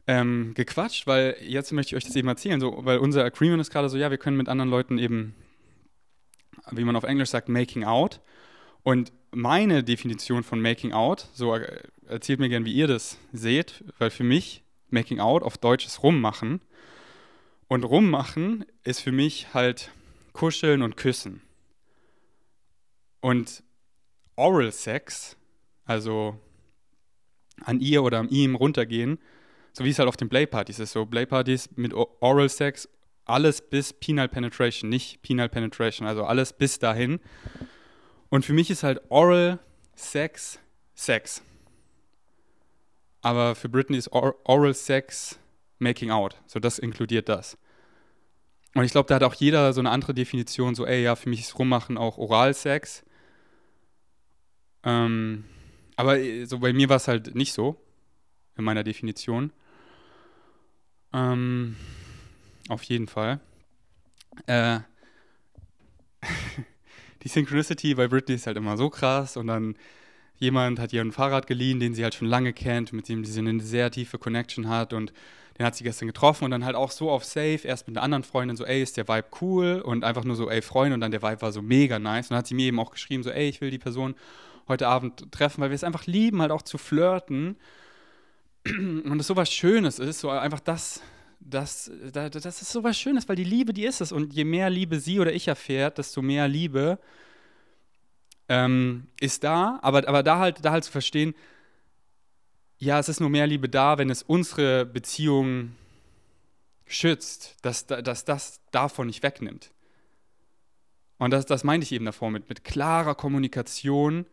[0.08, 2.60] ähm, gequatscht, weil jetzt möchte ich euch das eben erzählen.
[2.60, 5.36] So, weil unser Agreement ist gerade so, ja, wir können mit anderen Leuten eben,
[6.72, 8.22] wie man auf Englisch sagt, making out.
[8.82, 13.84] Und meine Definition von making out, so äh, erzählt mir gern, wie ihr das seht,
[14.00, 16.62] weil für mich making out auf Deutsch ist rummachen.
[17.68, 19.92] Und rummachen ist für mich halt
[20.34, 21.42] kuscheln und küssen.
[23.22, 23.64] Und
[24.36, 25.38] Oral Sex,
[25.86, 26.40] also
[27.62, 29.20] an ihr oder an ihm runtergehen,
[29.72, 30.92] so wie es halt auf den Playpartys ist.
[30.92, 32.90] So Playpartys mit Oral Sex,
[33.26, 37.20] alles bis Penal Penetration, nicht Penal Penetration, also alles bis dahin.
[38.34, 39.60] Und für mich ist halt Oral
[39.94, 40.58] Sex
[40.96, 41.44] Sex.
[43.22, 45.38] Aber für Britney ist Oral Sex
[45.78, 46.42] Making Out.
[46.48, 47.60] So das inkludiert das.
[48.74, 51.30] Und ich glaube, da hat auch jeder so eine andere Definition, so, ey, ja, für
[51.30, 53.04] mich ist Rummachen auch Oralsex.
[54.84, 55.44] Ähm,
[55.96, 57.80] aber äh, so bei mir war es halt nicht so,
[58.58, 59.54] in meiner Definition.
[61.14, 61.76] Ähm,
[62.68, 63.42] auf jeden Fall.
[64.48, 64.80] Äh,
[67.24, 69.76] die Synchronicity bei Britney ist halt immer so krass und dann
[70.38, 73.40] jemand hat ihr ein Fahrrad geliehen, den sie halt schon lange kennt, mit dem sie
[73.40, 75.14] eine sehr tiefe Connection hat und
[75.58, 78.04] den hat sie gestern getroffen und dann halt auch so auf Safe, erst mit einer
[78.04, 81.02] anderen Freundin so, ey, ist der Vibe cool und einfach nur so, ey, Freund und
[81.02, 83.24] dann der Vibe war so mega nice und dann hat sie mir eben auch geschrieben
[83.24, 84.16] so, ey, ich will die Person
[84.68, 87.58] heute Abend treffen, weil wir es einfach lieben, halt auch zu flirten.
[88.66, 91.02] Und es so was Schönes ist, so einfach das,
[91.46, 94.12] das, das, ist so was Schönes, weil die Liebe, die ist es.
[94.12, 97.00] Und je mehr Liebe sie oder ich erfährt, desto mehr Liebe
[98.50, 99.80] ähm, ist da.
[99.82, 101.34] Aber, aber da, halt, da halt zu verstehen,
[102.78, 105.76] ja, es ist nur mehr Liebe da, wenn es unsere Beziehung
[106.86, 109.72] schützt, dass, dass das davon nicht wegnimmt.
[111.18, 114.26] Und das, das meinte ich eben davor mit, mit klarer Kommunikation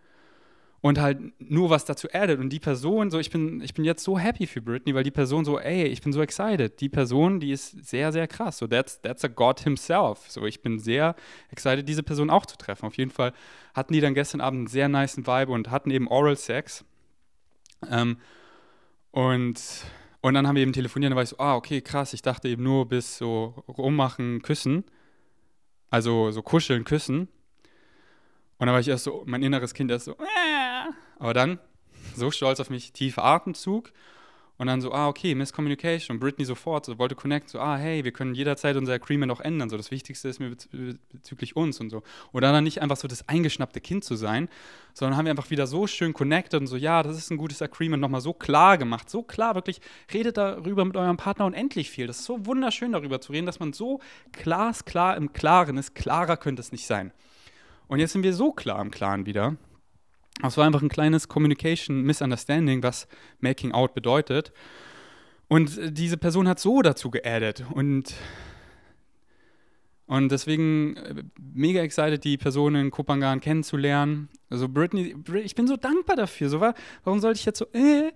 [0.83, 2.41] und halt nur was dazu addet.
[2.41, 5.11] Und die Person, so, ich bin, ich bin jetzt so happy für Britney, weil die
[5.11, 6.81] Person so, ey, ich bin so excited.
[6.81, 8.57] Die Person, die ist sehr, sehr krass.
[8.57, 10.31] So, that's, that's a God himself.
[10.31, 11.17] So, ich bin sehr
[11.51, 12.87] excited, diese Person auch zu treffen.
[12.87, 13.33] Auf jeden Fall
[13.75, 16.85] hatten die dann gestern Abend einen sehr nice Vibe und hatten eben Oral Sex.
[17.91, 18.17] Ähm,
[19.11, 19.61] und,
[20.23, 22.23] und dann haben wir eben telefoniert und da war ich so, ah, okay, krass, ich
[22.23, 24.85] dachte eben nur bis so rummachen, küssen.
[25.91, 27.29] Also so kuscheln, küssen.
[28.57, 30.60] Und dann war ich erst so, mein inneres Kind erst so, äh.
[31.21, 31.61] Aber dann
[32.17, 33.93] so stolz auf mich, tiefer Atemzug
[34.57, 36.17] und dann so, ah, okay, Misscommunication.
[36.17, 39.41] Und Britney sofort so, wollte connecten, so, ah, hey, wir können jederzeit unser Agreement auch
[39.41, 39.71] ändern.
[39.71, 42.03] So, das Wichtigste ist mir bezüglich uns und so.
[42.33, 44.49] Oder dann nicht einfach so das eingeschnappte Kind zu sein,
[44.93, 47.63] sondern haben wir einfach wieder so schön connected und so, ja, das ist ein gutes
[47.63, 49.09] Agreement, nochmal so klar gemacht.
[49.09, 49.81] So klar, wirklich,
[50.13, 52.07] redet darüber mit eurem Partner unendlich viel.
[52.07, 54.01] Das ist so wunderschön, darüber zu reden, dass man so
[54.33, 55.95] glasklar im Klaren ist.
[55.95, 57.13] Klarer könnte es nicht sein.
[57.89, 59.57] Und jetzt sind wir so klar im Klaren wieder.
[60.43, 63.07] Es war einfach ein kleines Communication Misunderstanding, was
[63.41, 64.53] Making Out bedeutet.
[65.49, 67.65] Und diese Person hat so dazu geaddet.
[67.73, 68.15] Und,
[70.07, 74.29] und deswegen äh, mega excited, die Person in Kopangan kennenzulernen.
[74.49, 76.49] Also Britney, ich bin so dankbar dafür.
[76.49, 78.13] So, warum sollte ich jetzt so, äh?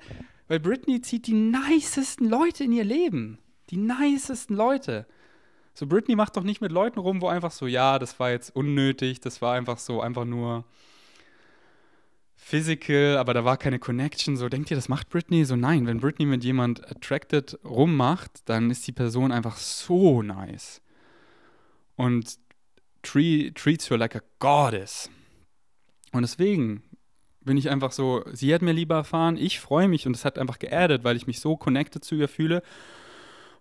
[0.47, 3.39] Weil Britney zieht die nicesten Leute in ihr Leben.
[3.71, 5.07] Die nicesten Leute.
[5.73, 8.55] So, Britney macht doch nicht mit Leuten rum, wo einfach so, ja, das war jetzt
[8.55, 10.65] unnötig, das war einfach so, einfach nur
[12.45, 14.37] physical, aber da war keine Connection.
[14.37, 15.47] So, denkt ihr, das macht Britney?
[15.47, 20.83] So, nein, wenn Britney mit jemand attracted rummacht, dann ist die Person einfach so nice.
[21.97, 22.39] Und
[23.03, 25.09] treat, treats her like a goddess.
[26.13, 26.83] Und deswegen
[27.41, 30.39] bin ich einfach so, sie hat mir lieber erfahren, ich freue mich und es hat
[30.39, 32.63] einfach geaddet, weil ich mich so connected zu ihr fühle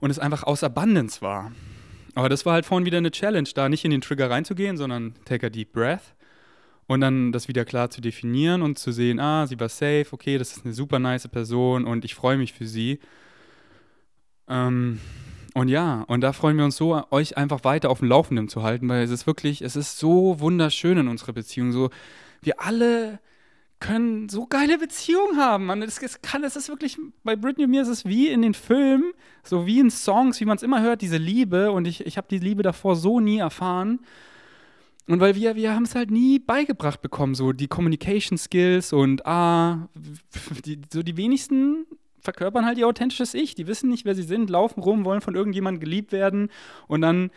[0.02, 1.54] und es einfach aus Abundance war.
[2.16, 5.16] Aber das war halt vorhin wieder eine Challenge, da nicht in den Trigger reinzugehen, sondern
[5.24, 6.14] take a deep breath
[6.88, 10.38] und dann das wieder klar zu definieren und zu sehen, ah, sie war safe, okay,
[10.38, 13.00] das ist eine super nice Person und ich freue mich für sie.
[14.48, 15.00] Ähm,
[15.54, 18.64] und ja, und da freuen wir uns so, euch einfach weiter auf dem Laufenden zu
[18.64, 21.72] halten, weil es ist wirklich, es ist so wunderschön in unserer Beziehung.
[21.72, 21.90] So,
[22.42, 23.20] wir alle
[23.80, 25.66] können so geile Beziehungen haben.
[25.66, 28.42] Man, es, es, kann, es ist wirklich, bei Britney und mir ist es wie in
[28.42, 29.12] den Filmen,
[29.44, 31.72] so wie in Songs, wie man es immer hört, diese Liebe.
[31.72, 34.00] Und ich, ich habe die Liebe davor so nie erfahren.
[35.08, 39.26] Und weil wir, wir haben es halt nie beigebracht bekommen, so die Communication Skills und
[39.26, 39.90] ah,
[40.66, 41.86] die, so die wenigsten
[42.20, 43.54] verkörpern halt ihr authentisches Ich.
[43.54, 46.50] Die wissen nicht, wer sie sind, laufen rum, wollen von irgendjemandem geliebt werden
[46.88, 47.32] und dann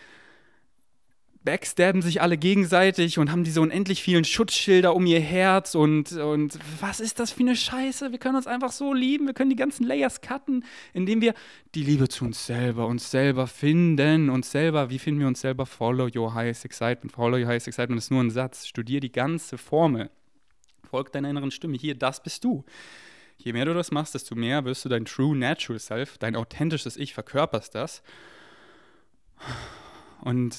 [1.46, 6.58] backstabben sich alle gegenseitig und haben diese unendlich vielen Schutzschilder um ihr Herz und, und
[6.80, 8.12] was ist das für eine Scheiße?
[8.12, 11.32] Wir können uns einfach so lieben, wir können die ganzen Layers cutten, indem wir
[11.74, 15.64] die Liebe zu uns selber, uns selber finden, uns selber, wie finden wir uns selber?
[15.64, 17.12] Follow your highest excitement.
[17.12, 18.66] Follow your highest excitement ist nur ein Satz.
[18.66, 20.10] Studier die ganze Formel.
[20.90, 21.76] Folg deiner inneren Stimme.
[21.76, 22.64] Hier, das bist du.
[23.38, 26.96] Je mehr du das machst, desto mehr wirst du dein true natural self, dein authentisches
[26.96, 28.02] Ich verkörperst das.
[30.22, 30.56] Und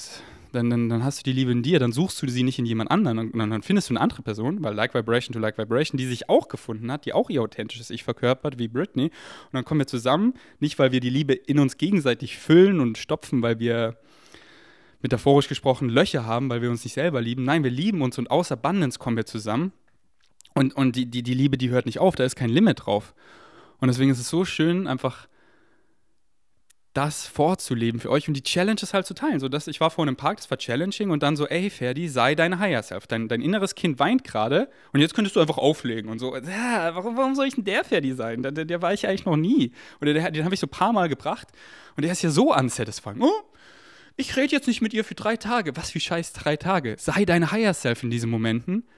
[0.52, 2.66] dann, dann, dann hast du die Liebe in dir, dann suchst du sie nicht in
[2.66, 5.58] jemand anderen und dann, dann findest du eine andere Person, weil Like Vibration to Like
[5.58, 9.04] Vibration, die sich auch gefunden hat, die auch ihr authentisches Ich verkörpert, wie Britney.
[9.04, 12.98] Und dann kommen wir zusammen, nicht weil wir die Liebe in uns gegenseitig füllen und
[12.98, 13.98] stopfen, weil wir
[15.02, 17.44] metaphorisch gesprochen Löcher haben, weil wir uns nicht selber lieben.
[17.44, 19.72] Nein, wir lieben uns und aus Abundance kommen wir zusammen.
[20.54, 23.14] Und, und die, die, die Liebe, die hört nicht auf, da ist kein Limit drauf.
[23.78, 25.28] Und deswegen ist es so schön, einfach
[26.94, 29.40] das vorzuleben für euch und die Challenges halt zu teilen.
[29.40, 32.08] So, dass ich war vorhin im Park, das war challenging und dann so, ey, Ferdi,
[32.08, 33.06] sei dein Higher Self.
[33.06, 36.94] Dein, dein inneres Kind weint gerade und jetzt könntest du einfach auflegen und so, ja,
[36.94, 38.42] warum, warum soll ich denn der Ferdi sein?
[38.42, 39.72] Der, der war ich eigentlich noch nie.
[40.00, 41.48] Oder der, den habe ich so ein paar Mal gebracht
[41.96, 43.20] und der ist ja so unsatisfying.
[43.20, 43.42] Oh,
[44.16, 45.76] ich rede jetzt nicht mit ihr für drei Tage.
[45.76, 46.96] Was für scheiß drei Tage?
[46.98, 48.88] Sei dein Higher Self in diesen Momenten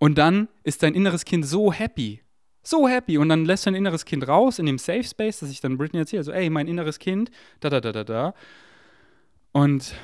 [0.00, 2.22] und dann ist dein inneres Kind so happy
[2.68, 3.18] so happy.
[3.18, 6.00] Und dann lässt dein inneres Kind raus in dem Safe Space, dass ich dann Britney
[6.00, 6.24] erzähle.
[6.24, 8.34] So, ey, mein inneres Kind, da, da, da, da, da.
[9.52, 9.94] Und.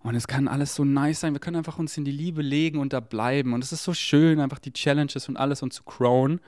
[0.00, 1.32] Und es kann alles so nice sein.
[1.32, 3.52] Wir können einfach uns in die Liebe legen und da bleiben.
[3.54, 6.40] Und es ist so schön, einfach die Challenges und alles und zu crown.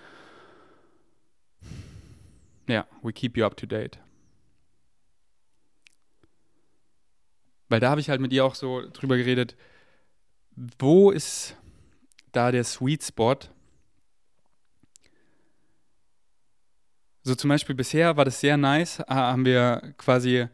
[2.68, 3.98] Ja, we keep you up to date.
[7.68, 9.56] Weil da habe ich halt mit ihr auch so drüber geredet,
[10.78, 11.56] wo ist
[12.32, 13.36] da der Sweet Spot?
[17.22, 20.48] So zum Beispiel bisher war das sehr nice, haben wir quasi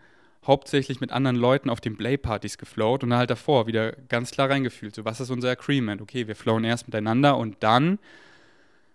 [0.44, 4.94] hauptsächlich mit anderen Leuten auf den Play-Partys geflowt und halt davor wieder ganz klar reingefühlt,
[4.94, 6.02] so was ist unser Agreement?
[6.02, 7.98] Okay, wir flowen erst miteinander und dann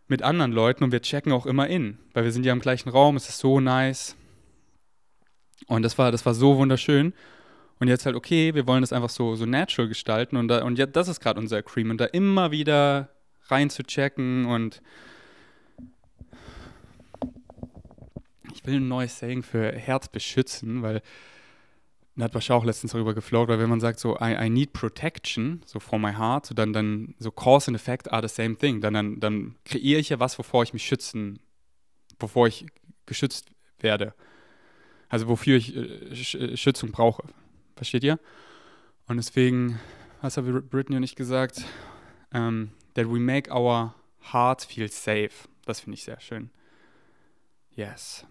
[0.08, 2.90] mit anderen Leuten und wir checken auch immer in, weil wir sind ja im gleichen
[2.90, 4.16] Raum, es ist so nice.
[5.68, 7.14] Und das war, das war so wunderschön.
[7.80, 10.78] Und jetzt halt, okay, wir wollen das einfach so, so natural gestalten und, da, und
[10.78, 13.10] ja, das ist gerade unser Agreement, da immer wieder
[13.48, 14.82] rein zu checken und
[18.54, 21.02] ich will ein neues Saying für Herz beschützen, weil
[22.20, 24.74] da hat Bashar auch letztens darüber geflowt, weil wenn man sagt so, I, I, need
[24.74, 28.58] protection, so for my heart, so dann, dann so cause and effect are the same
[28.58, 31.40] thing, dann, dann, dann kreiere ich ja was, wovor ich mich schützen,
[32.20, 32.66] wovor ich
[33.06, 34.14] geschützt werde.
[35.08, 37.24] Also wofür ich äh, Schützung brauche.
[37.80, 38.20] Versteht ihr?
[39.08, 39.80] Und deswegen,
[40.22, 41.64] was haben Britney und ich gesagt?
[42.34, 43.94] ähm, that we make our
[44.34, 45.48] hearts feel safe.
[45.66, 46.50] Das finde ich sehr schön.
[47.76, 48.26] Yes.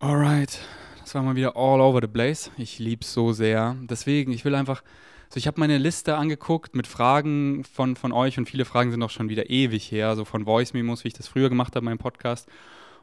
[0.00, 0.60] Alright,
[1.00, 2.50] das war mal wieder all over the place.
[2.56, 3.76] Ich liebe es so sehr.
[3.82, 4.82] Deswegen, ich will einfach,
[5.28, 9.02] so ich habe meine Liste angeguckt mit Fragen von, von euch und viele Fragen sind
[9.02, 11.84] auch schon wieder ewig her, so von Voice Memos, wie ich das früher gemacht habe,
[11.84, 12.48] meinem Podcast.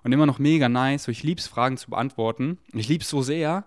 [0.06, 1.06] Und immer noch mega nice.
[1.06, 2.60] So ich liebe es, Fragen zu beantworten.
[2.74, 3.66] Ich liebe es so sehr.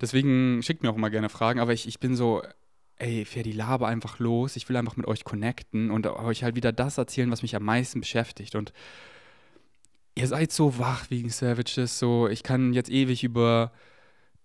[0.00, 2.42] Deswegen schickt mir auch immer gerne Fragen, aber ich, ich bin so,
[2.96, 4.56] ey, Ferdi, laber einfach los.
[4.56, 7.64] Ich will einfach mit euch connecten und euch halt wieder das erzählen, was mich am
[7.64, 8.54] meisten beschäftigt.
[8.54, 8.72] Und
[10.14, 13.72] ihr seid so wach wegen Savages, so ich kann jetzt ewig über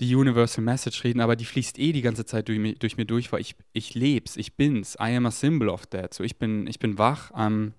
[0.02, 3.32] die Universal Message reden, aber die fließt eh die ganze Zeit durch, durch mir durch,
[3.32, 6.14] weil ich, ich leb's, ich bin's, I am a symbol of that.
[6.14, 7.72] So ich bin, ich bin wach, ähm,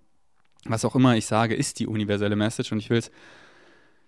[0.64, 3.02] was auch immer ich sage, ist die universelle Message und ich will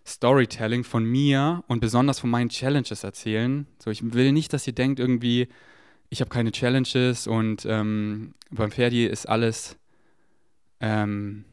[0.06, 3.66] Storytelling von mir und besonders von meinen Challenges erzählen.
[3.78, 5.48] So, ich will nicht, dass ihr denkt irgendwie,
[6.08, 9.76] ich habe keine Challenges und ähm, beim Ferdi ist alles
[10.80, 11.44] ähm,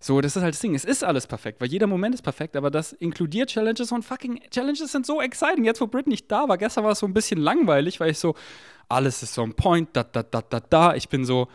[0.00, 0.76] so, das ist halt das Ding.
[0.76, 4.40] Es ist alles perfekt, weil jeder Moment ist perfekt, aber das inkludiert Challenges und fucking
[4.50, 5.64] Challenges sind so exciting.
[5.64, 8.18] Jetzt, wo Brit nicht da war, gestern war es so ein bisschen langweilig, weil ich
[8.18, 8.34] so,
[8.88, 10.94] alles ist so ein Point, da, da, da, da, da.
[10.94, 11.48] Ich bin so,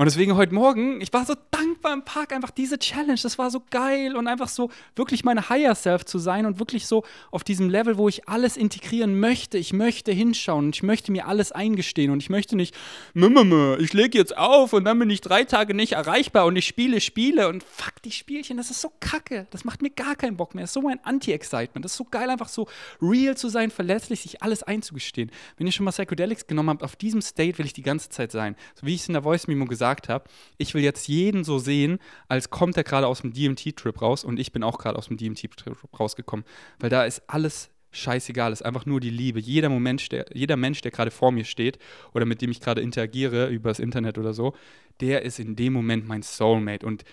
[0.00, 3.50] und deswegen heute Morgen, ich war so dankbar im Park, einfach diese Challenge, das war
[3.50, 7.44] so geil und einfach so wirklich meine Higher Self zu sein und wirklich so auf
[7.44, 9.58] diesem Level, wo ich alles integrieren möchte.
[9.58, 12.74] Ich möchte hinschauen und ich möchte mir alles eingestehen und ich möchte nicht,
[13.14, 17.02] ich lege jetzt auf und dann bin ich drei Tage nicht erreichbar und ich spiele
[17.02, 19.48] Spiele und fuck die Spielchen, das ist so kacke.
[19.50, 20.62] Das macht mir gar keinen Bock mehr.
[20.62, 21.84] Das ist so ein Anti-Excitement.
[21.84, 22.68] Das ist so geil, einfach so
[23.02, 25.30] real zu sein, verletzlich, sich alles einzugestehen.
[25.58, 28.32] Wenn ihr schon mal Psychedelics genommen habt, auf diesem State will ich die ganze Zeit
[28.32, 28.56] sein.
[28.80, 30.24] So wie ich es in der Voice Memo gesagt gesagt habe,
[30.58, 34.38] ich will jetzt jeden so sehen, als kommt er gerade aus dem DMT-Trip raus und
[34.38, 36.44] ich bin auch gerade aus dem DMT-Trip rausgekommen.
[36.78, 39.40] Weil da ist alles scheißegal, ist einfach nur die Liebe.
[39.40, 41.78] Jeder Moment, der, jeder Mensch, der gerade vor mir steht
[42.14, 44.54] oder mit dem ich gerade interagiere über das Internet oder so,
[45.00, 46.86] der ist in dem Moment mein Soulmate.
[46.86, 47.04] Und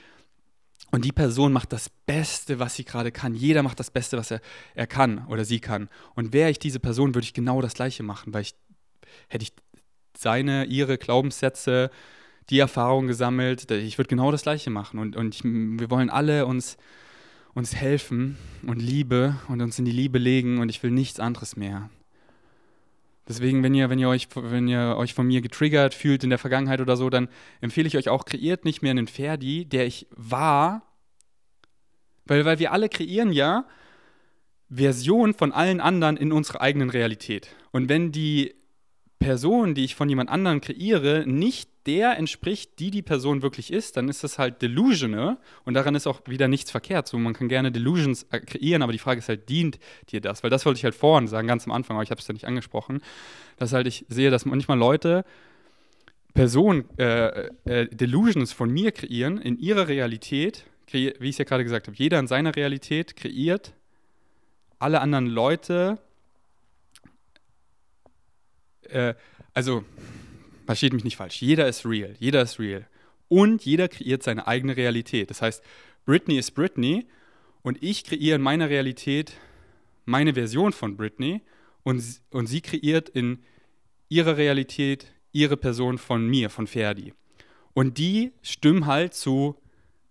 [0.90, 3.36] und die Person macht das Beste, was sie gerade kann.
[3.36, 4.40] Jeder macht das Beste, was er,
[4.74, 5.90] er kann oder sie kann.
[6.16, 8.56] Und wäre ich diese Person, würde ich genau das Gleiche machen, weil ich
[9.28, 9.52] hätte ich
[10.18, 11.90] seine, ihre Glaubenssätze,
[12.50, 13.70] die Erfahrung gesammelt.
[13.72, 15.00] Ich würde genau das Gleiche machen.
[15.00, 16.78] Und, und ich, wir wollen alle uns,
[17.54, 21.56] uns helfen und Liebe und uns in die Liebe legen und ich will nichts anderes
[21.56, 21.90] mehr.
[23.28, 26.40] Deswegen, wenn ihr, wenn ihr euch, wenn ihr euch von mir getriggert fühlt in der
[26.40, 27.28] Vergangenheit oder so, dann
[27.60, 30.84] empfehle ich euch auch, kreiert nicht mehr einen Ferdi, der ich war.
[32.26, 33.66] Weil, weil wir alle kreieren ja
[34.70, 37.50] Versionen von allen anderen in unserer eigenen Realität.
[37.72, 38.54] Und wenn die
[39.20, 43.98] Person, die ich von jemand anderem kreiere, nicht der entspricht, die die Person wirklich ist,
[43.98, 47.08] dann ist das halt delusional und daran ist auch wieder nichts verkehrt.
[47.08, 50.44] So, man kann gerne Delusions äh, kreieren, aber die Frage ist halt, dient dir das?
[50.44, 52.34] Weil das wollte ich halt vorhin sagen, ganz am Anfang, aber ich habe es ja
[52.34, 53.02] nicht angesprochen,
[53.58, 55.24] dass halt ich sehe, dass manchmal Leute
[56.34, 61.64] Personen, äh, äh, Delusions von mir kreieren in ihrer Realität, wie ich es ja gerade
[61.64, 63.74] gesagt habe, jeder in seiner Realität kreiert
[64.80, 65.98] alle anderen Leute,
[68.92, 69.16] äh,
[69.54, 69.84] also
[70.66, 72.88] versteht mich nicht falsch, jeder ist real, jeder ist real.
[73.30, 75.30] Und jeder kreiert seine eigene Realität.
[75.30, 75.64] Das heißt,
[76.06, 77.06] Britney ist Britney
[77.62, 79.34] und ich kreiere in meiner Realität
[80.06, 81.42] meine Version von Britney
[81.84, 83.40] und, und sie kreiert in
[84.10, 87.14] ihrer Realität ihre Person von mir, von Ferdi.
[87.74, 89.56] Und die stimmen halt zu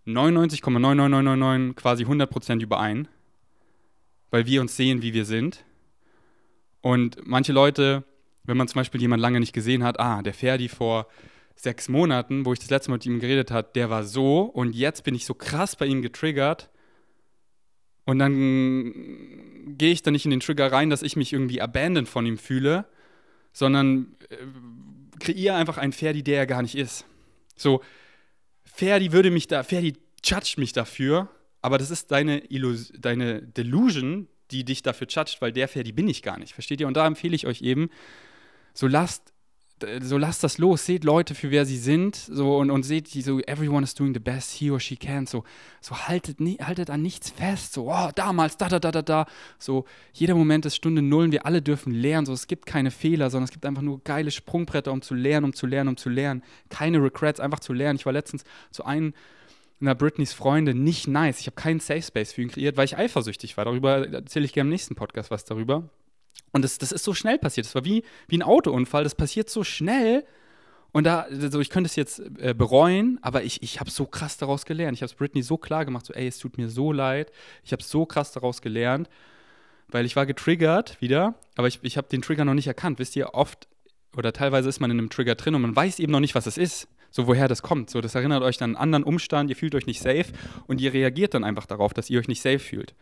[0.05, 3.07] 99,99999 quasi 100% überein,
[4.31, 5.65] weil wir uns sehen, wie wir sind.
[6.81, 8.03] Und manche Leute
[8.47, 11.07] wenn man zum Beispiel jemanden lange nicht gesehen hat, ah, der Ferdi vor
[11.55, 14.75] sechs Monaten, wo ich das letzte Mal mit ihm geredet habe, der war so und
[14.75, 16.69] jetzt bin ich so krass bei ihm getriggert
[18.05, 18.93] und dann
[19.77, 22.37] gehe ich da nicht in den Trigger rein, dass ich mich irgendwie abandoned von ihm
[22.37, 22.85] fühle,
[23.51, 24.37] sondern äh,
[25.19, 27.05] kreiere einfach einen Ferdi, der er gar nicht ist.
[27.55, 27.81] So,
[28.63, 29.93] Ferdi würde mich da, Ferdi
[30.23, 31.27] judgt mich dafür,
[31.61, 36.07] aber das ist deine, Illus deine Delusion, die dich dafür judgt, weil der Ferdi bin
[36.07, 36.87] ich gar nicht, versteht ihr?
[36.87, 37.89] Und da empfehle ich euch eben,
[38.77, 39.33] so lasst,
[40.01, 43.23] so lasst das los, seht Leute für wer sie sind, so und, und seht die
[43.23, 45.43] so, everyone is doing the best he or she can, so,
[45.81, 49.25] so haltet, haltet an nichts fest, so, oh, damals, da, da, da, da, da,
[49.57, 53.31] so, jeder Moment ist Stunde Null wir alle dürfen lernen, so, es gibt keine Fehler,
[53.31, 56.09] sondern es gibt einfach nur geile Sprungbretter, um zu lernen, um zu lernen, um zu
[56.09, 57.97] lernen, keine Regrets, einfach zu lernen.
[57.97, 59.13] Ich war letztens zu einem
[59.81, 61.39] einer Britneys Freunde nicht nice.
[61.39, 63.65] Ich habe keinen Safe Space für ihn kreiert, weil ich eifersüchtig war.
[63.65, 65.89] Darüber erzähle ich gerne im nächsten Podcast was darüber.
[66.51, 67.65] Und das, das ist so schnell passiert.
[67.65, 69.03] Das war wie, wie ein Autounfall.
[69.03, 70.25] Das passiert so schnell.
[70.91, 74.37] Und da, also ich könnte es jetzt äh, bereuen, aber ich, ich habe so krass
[74.37, 74.95] daraus gelernt.
[74.95, 77.31] Ich habe es Britney so klar gemacht, so, ey, es tut mir so leid.
[77.63, 79.09] Ich habe so krass daraus gelernt,
[79.89, 82.99] weil ich war getriggert wieder, aber ich, ich habe den Trigger noch nicht erkannt.
[82.99, 83.67] Wisst ihr, oft
[84.15, 86.47] oder teilweise ist man in einem Trigger drin und man weiß eben noch nicht, was
[86.47, 86.87] es ist.
[87.11, 87.89] So, woher das kommt.
[87.89, 90.25] So, das erinnert euch dann an einen anderen Umstand, ihr fühlt euch nicht safe
[90.67, 92.95] und ihr reagiert dann einfach darauf, dass ihr euch nicht safe fühlt.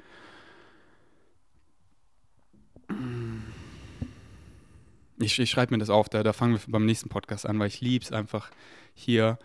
[5.26, 7.68] Ich, ich schreibe mir das auf, da, da fangen wir beim nächsten Podcast an, weil
[7.68, 8.52] ich liebe es einfach
[8.94, 9.40] hier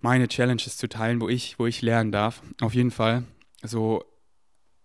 [0.00, 2.42] meine Challenges zu teilen, wo ich, wo ich lernen darf.
[2.60, 3.22] Auf jeden Fall.
[3.62, 4.04] So,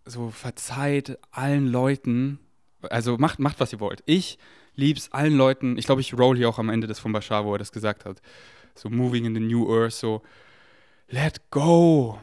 [0.06, 2.40] so verzeiht allen Leuten,
[2.84, 4.04] also macht, macht, was ihr wollt.
[4.06, 4.38] Ich
[4.76, 7.46] liebe es allen Leuten, ich glaube, ich roll hier auch am Ende des von Bashar,
[7.46, 8.22] wo er das gesagt hat.
[8.76, 10.22] So moving in the new earth, so
[11.10, 12.20] let go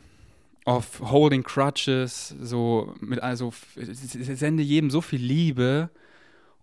[0.64, 5.90] of holding crutches, so mit, also sende jedem so viel Liebe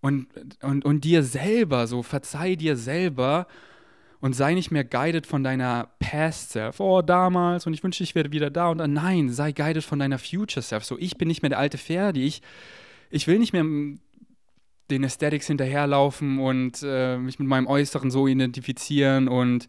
[0.05, 0.27] und,
[0.61, 3.47] und, und dir selber, so verzeih dir selber
[4.19, 6.79] und sei nicht mehr guided von deiner Past Self.
[6.79, 8.93] Oh, damals und ich wünsche, ich wäre wieder da und dann.
[8.93, 10.85] Nein, sei guided von deiner Future Self.
[10.85, 12.23] So, ich bin nicht mehr der alte Ferdi.
[12.23, 12.43] Ich,
[13.09, 13.63] ich will nicht mehr
[14.91, 19.67] den Aesthetics hinterherlaufen und äh, mich mit meinem Äußeren so identifizieren und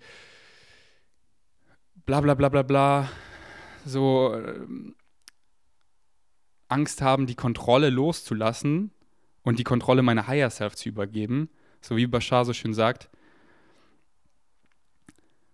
[2.05, 3.09] bla bla bla bla bla.
[3.87, 4.67] So äh,
[6.69, 8.91] Angst haben, die Kontrolle loszulassen
[9.47, 11.49] und die Kontrolle meiner Higher Self zu übergeben.
[11.81, 13.09] So wie Bashar so schön sagt,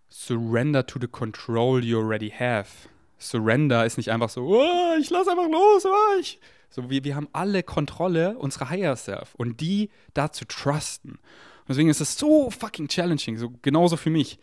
[0.08, 2.88] surrender to the control you already have.
[3.18, 6.40] Surrender ist nicht einfach so, oh, ich lass einfach los, oh, ich.
[6.70, 11.10] So, wir, wir haben alle Kontrolle unserer Higher Self und die da zu trusten.
[11.10, 14.38] Und deswegen ist es so fucking challenging, so genauso für mich,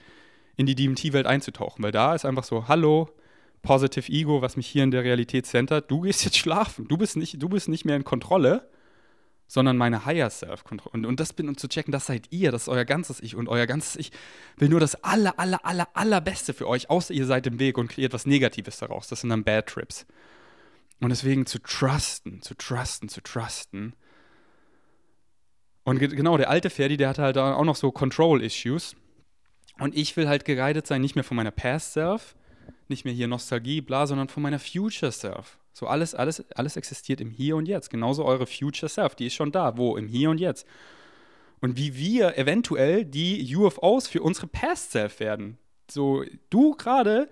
[0.57, 3.09] in die DMT-Welt einzutauchen, weil da ist einfach so, hallo,
[3.63, 7.17] Positive Ego, was mich hier in der Realität centert, du gehst jetzt schlafen, du bist
[7.17, 8.69] nicht, du bist nicht mehr in Kontrolle
[9.49, 10.93] sondern meine Higher Self Kontrolle.
[10.93, 13.35] Und, und das bin und zu checken, das seid ihr, das ist euer ganzes Ich
[13.35, 14.11] und euer ganzes Ich
[14.57, 17.89] will nur das aller, aller, aller, allerbeste für euch, außer ihr seid im Weg und
[17.89, 19.07] kreiert was Negatives daraus.
[19.07, 20.05] Das sind dann Bad Trips.
[21.01, 23.93] Und deswegen zu trusten, zu trusten, zu trusten.
[25.83, 28.95] Und genau, der alte Ferdi, der hatte halt auch noch so Control-Issues.
[29.79, 32.35] Und ich will halt geguided sein, nicht mehr von meiner Past Self,
[32.87, 35.57] nicht mehr hier Nostalgie, bla, sondern von meiner Future Self.
[35.79, 37.89] So alles, alles, alles existiert im Hier und Jetzt.
[37.89, 39.77] Genauso eure Future Self, die ist schon da.
[39.77, 39.95] Wo?
[39.95, 40.67] Im Hier und Jetzt.
[41.61, 45.57] Und wie wir eventuell die UFOs für unsere Past Self werden.
[45.89, 47.29] So, du gerade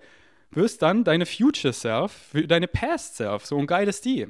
[0.50, 3.44] wirst dann deine Future Self deine Past Self.
[3.44, 4.26] So, und geil ist die.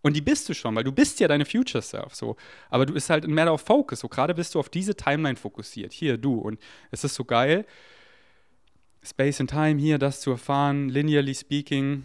[0.00, 2.14] Und die bist du schon, weil du bist ja deine Future Self.
[2.14, 2.36] So.
[2.70, 4.00] Aber du bist halt ein Matter of Focus.
[4.00, 5.92] So, gerade bist du auf diese Timeline fokussiert.
[5.92, 6.38] Hier, du.
[6.38, 6.58] Und
[6.90, 7.66] es ist so geil.
[9.04, 12.04] Space and Time, hier das zu erfahren, linearly speaking,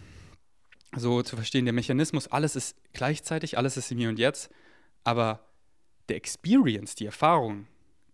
[0.96, 4.50] so zu verstehen, der Mechanismus, alles ist gleichzeitig, alles ist im Hier und Jetzt,
[5.04, 5.40] aber
[6.08, 7.66] der Experience, die Erfahrung,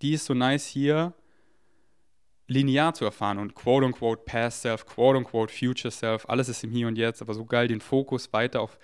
[0.02, 1.14] die ist so nice hier
[2.46, 6.70] linear zu erfahren und quote unquote past self, quote unquote future self, alles ist im
[6.70, 8.78] Hier und Jetzt, aber so geil den Fokus weiter auf,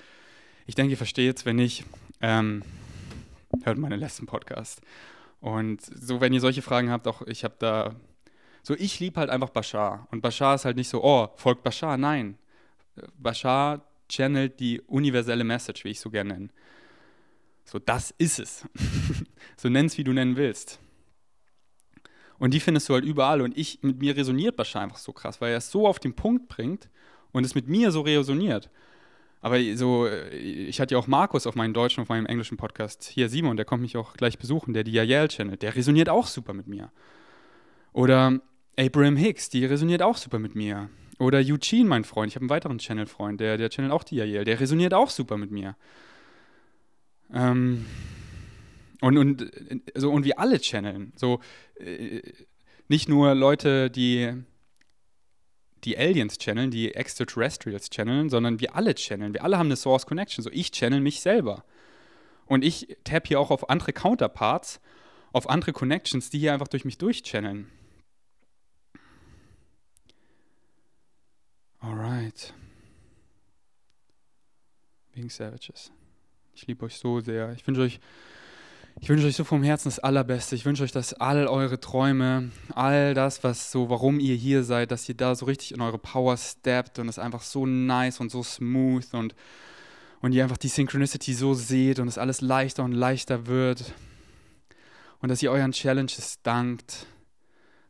[0.66, 1.84] ich denke, ihr versteht es, wenn nicht,
[2.20, 2.62] ähm,
[3.64, 4.80] hört meinen letzten Podcast.
[5.40, 7.96] Und so, wenn ihr solche Fragen habt, auch ich habe da,
[8.62, 11.96] so ich liebe halt einfach Bashar und Bashar ist halt nicht so, oh, folgt Bashar,
[11.96, 12.38] nein,
[13.18, 16.48] Bashar channelt die universelle Message, wie ich so gerne nenne.
[17.64, 18.64] So, das ist es.
[19.56, 20.80] so nenn es, wie du nennen willst.
[22.38, 23.42] Und die findest du halt überall.
[23.42, 26.14] Und ich, mit mir resoniert Bashar einfach so krass, weil er es so auf den
[26.14, 26.88] Punkt bringt
[27.32, 28.70] und es mit mir so resoniert.
[29.42, 33.04] Aber so, ich hatte ja auch Markus auf meinem deutschen, auf meinem englischen Podcast.
[33.04, 35.62] Hier, Simon, der kommt mich auch gleich besuchen, der die Yael channelt.
[35.62, 36.90] Der resoniert auch super mit mir.
[37.92, 38.40] Oder
[38.78, 40.90] Abraham Hicks, die resoniert auch super mit mir.
[41.20, 42.30] Oder Eugene, mein Freund.
[42.30, 44.44] Ich habe einen weiteren Channel-Freund, der, der channelt auch Diael.
[44.44, 45.76] Der resoniert auch super mit mir.
[47.30, 47.84] Ähm,
[49.02, 49.52] und, und,
[49.94, 51.12] so, und wir alle channeln.
[51.16, 51.40] So,
[51.78, 52.22] äh,
[52.88, 54.32] nicht nur Leute, die
[55.84, 59.34] die Aliens channeln, die Extraterrestrials channeln, sondern wir alle channeln.
[59.34, 60.42] Wir alle haben eine Source Connection.
[60.42, 61.64] So, ich channel mich selber.
[62.46, 64.80] Und ich tapp hier auch auf andere Counterparts,
[65.32, 67.70] auf andere Connections, die hier einfach durch mich durchchanneln.
[71.80, 72.52] Alright.
[75.14, 75.90] Wegen Savages.
[76.54, 77.52] Ich liebe euch so sehr.
[77.54, 78.00] Ich wünsche euch,
[79.00, 80.54] ich wünsche euch so vom Herzen das Allerbeste.
[80.54, 84.90] Ich wünsche euch, dass all eure Träume, all das, was so, warum ihr hier seid,
[84.90, 88.30] dass ihr da so richtig in eure Power steppt und es einfach so nice und
[88.30, 89.34] so smooth und,
[90.20, 93.94] und ihr einfach die Synchronicity so seht und es alles leichter und leichter wird.
[95.20, 97.06] Und dass ihr euren Challenges dankt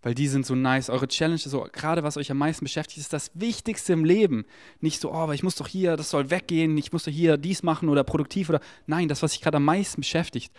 [0.02, 0.90] weil die sind so nice.
[0.90, 4.44] Eure Challenge, so gerade was euch am meisten beschäftigt, ist das Wichtigste im Leben.
[4.80, 7.36] Nicht so, oh, aber ich muss doch hier, das soll weggehen, ich muss doch hier
[7.36, 10.52] dies machen oder produktiv oder nein, das, was sich gerade am meisten beschäftigt.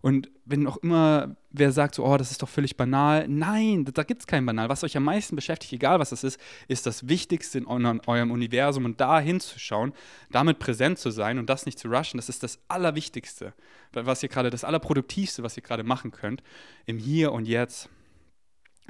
[0.00, 4.02] Und wenn auch immer wer sagt, so, oh, das ist doch völlig banal, nein, da
[4.02, 4.68] gibt es kein Banal.
[4.68, 6.38] Was euch am meisten beschäftigt, egal was das ist,
[6.68, 9.92] ist das Wichtigste in eurem Universum und da hinzuschauen,
[10.30, 13.54] damit präsent zu sein und das nicht zu rushen, das ist das Allerwichtigste,
[13.92, 16.42] was ihr gerade, das Allerproduktivste, was ihr gerade machen könnt,
[16.86, 17.88] im Hier und Jetzt.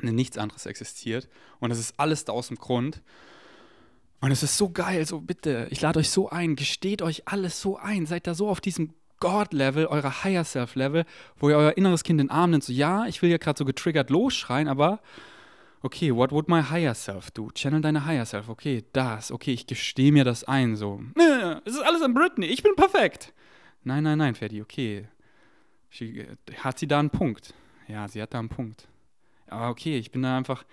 [0.03, 1.29] Nichts anderes existiert.
[1.61, 3.03] Und es ist alles da aus dem Grund.
[4.21, 7.61] Und es ist so geil, so bitte, ich lade euch so ein, gesteht euch alles
[7.61, 11.05] so ein, seid da so auf diesem God-Level, eurer Higher Self-Level,
[11.39, 13.59] wo ihr euer inneres Kind in den Arm nimmt, so, ja, ich will ja gerade
[13.59, 15.01] so getriggert losschreien, aber
[15.83, 17.51] okay, what would my Higher Self do?
[17.53, 21.01] Channel deine Higher Self, okay, das, okay, ich gestehe mir das ein, so,
[21.65, 23.33] es ist alles an Britney, ich bin perfekt.
[23.85, 25.09] Nein, nein, nein, Ferdi, okay.
[26.57, 27.55] hat sie da einen Punkt?
[27.87, 28.89] Ja, sie hat da einen Punkt.
[29.51, 30.65] Aber okay, ich bin da einfach,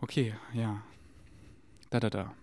[0.00, 0.82] okay, ja,
[1.90, 2.34] da, da, da.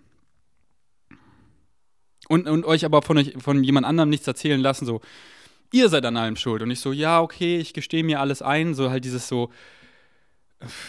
[2.28, 5.01] Und, und euch aber von, euch, von jemand anderem nichts erzählen lassen, so,
[5.72, 6.61] ihr seid an allem schuld.
[6.61, 9.49] Und ich so, ja, okay, ich gestehe mir alles ein, so halt dieses so,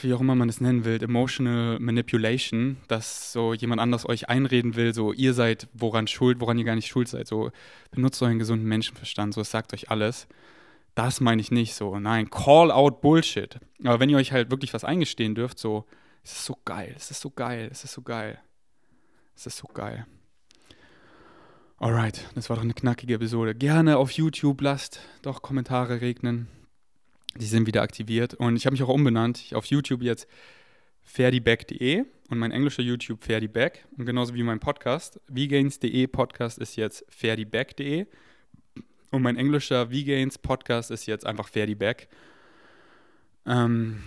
[0.03, 4.77] wie auch immer man es nennen will, emotional manipulation, dass so jemand anders euch einreden
[4.77, 7.27] will, so ihr seid woran schuld, woran ihr gar nicht schuld seid.
[7.27, 7.51] So
[7.91, 10.27] benutzt euren gesunden Menschenverstand, so es sagt euch alles.
[10.99, 12.01] Das meine ich nicht so.
[12.01, 13.61] Nein, call out Bullshit.
[13.85, 15.85] Aber wenn ihr euch halt wirklich was eingestehen dürft, so,
[16.25, 18.41] es ist so geil, es ist so geil, es ist so geil.
[19.37, 20.07] Es ist so geil.
[21.77, 23.55] Alright, das war doch eine knackige Episode.
[23.55, 26.49] Gerne auf YouTube lasst doch Kommentare regnen.
[27.37, 28.35] Die sind wieder aktiviert.
[28.35, 29.39] Und ich habe mich auch umbenannt.
[29.39, 30.27] Ich auf YouTube jetzt
[31.05, 33.87] ferdibeck.de und mein englischer YouTube ferdibeck.
[33.97, 35.21] Und genauso wie mein Podcast.
[35.29, 38.09] Vgains.de Podcast ist jetzt ferdibeck.de.
[39.11, 42.09] Und mein englischer Vgains Podcast ist jetzt einfach ferdibeck.
[43.47, 44.03] Ähm,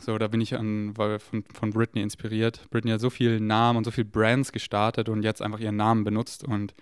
[0.00, 2.62] so, da bin ich an, weil von, von Britney inspiriert.
[2.70, 6.04] Britney hat so viele Namen und so viele Brands gestartet und jetzt einfach ihren Namen
[6.04, 6.74] benutzt und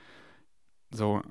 [0.93, 1.23] so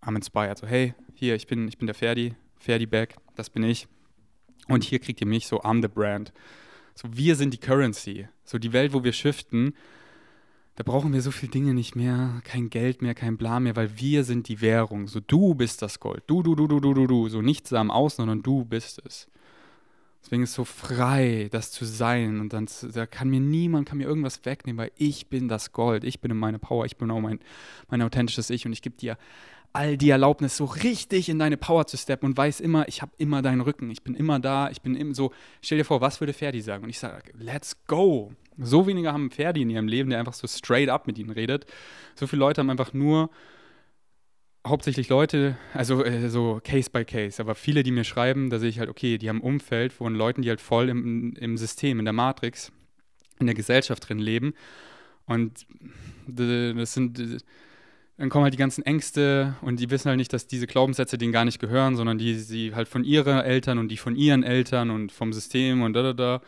[0.00, 0.56] I'm inspired.
[0.56, 3.86] So, hey, hier, ich bin, ich bin der Ferdi, Ferdi Back, das bin ich.
[4.68, 6.32] Und hier kriegt ihr mich, so I'm the brand.
[6.94, 8.28] So, wir sind die Currency.
[8.44, 9.74] So, die Welt, wo wir shiften,
[10.76, 13.98] da brauchen wir so viele Dinge nicht mehr, kein Geld mehr, kein Bla mehr, weil
[13.98, 15.06] wir sind die Währung.
[15.06, 16.22] So, du bist das Gold.
[16.26, 17.28] Du, du, du, du, du, du, du.
[17.28, 19.28] So, nichts am Außen, sondern du bist es.
[20.22, 22.40] Deswegen ist es so frei, das zu sein.
[22.40, 26.04] Und dann da kann mir niemand, kann mir irgendwas wegnehmen, weil ich bin das Gold.
[26.04, 27.40] Ich bin in meiner Power, ich bin auch mein,
[27.90, 28.64] mein authentisches Ich.
[28.64, 29.18] Und ich gebe dir
[29.72, 33.12] all die Erlaubnis, so richtig in deine Power zu steppen und weiß immer, ich habe
[33.18, 33.90] immer deinen Rücken.
[33.90, 34.70] Ich bin immer da.
[34.70, 35.32] Ich bin immer so.
[35.62, 36.84] Stell dir vor, was würde Ferdi sagen?
[36.84, 38.32] Und ich sage, let's go.
[38.58, 41.66] So wenige haben Ferdi in ihrem Leben, der einfach so straight up mit ihnen redet.
[42.14, 43.30] So viele Leute haben einfach nur
[44.66, 48.68] hauptsächlich Leute, also äh, so Case by Case, aber viele, die mir schreiben, da sehe
[48.68, 51.98] ich halt, okay, die haben ein Umfeld von Leuten, die halt voll im, im System,
[51.98, 52.70] in der Matrix,
[53.40, 54.54] in der Gesellschaft drin leben.
[55.26, 55.66] Und
[56.26, 57.44] das sind,
[58.16, 61.32] dann kommen halt die ganzen Ängste und die wissen halt nicht, dass diese Glaubenssätze denen
[61.32, 64.90] gar nicht gehören, sondern die sie halt von ihren Eltern und die von ihren Eltern
[64.90, 66.42] und vom System und da, da, da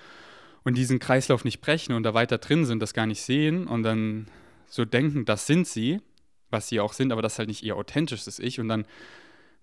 [0.63, 3.83] und diesen Kreislauf nicht brechen und da weiter drin sind, das gar nicht sehen und
[3.83, 4.27] dann
[4.67, 6.01] so denken, das sind sie
[6.55, 8.87] was sie auch sind, aber das ist halt nicht ihr authentisches Ich und dann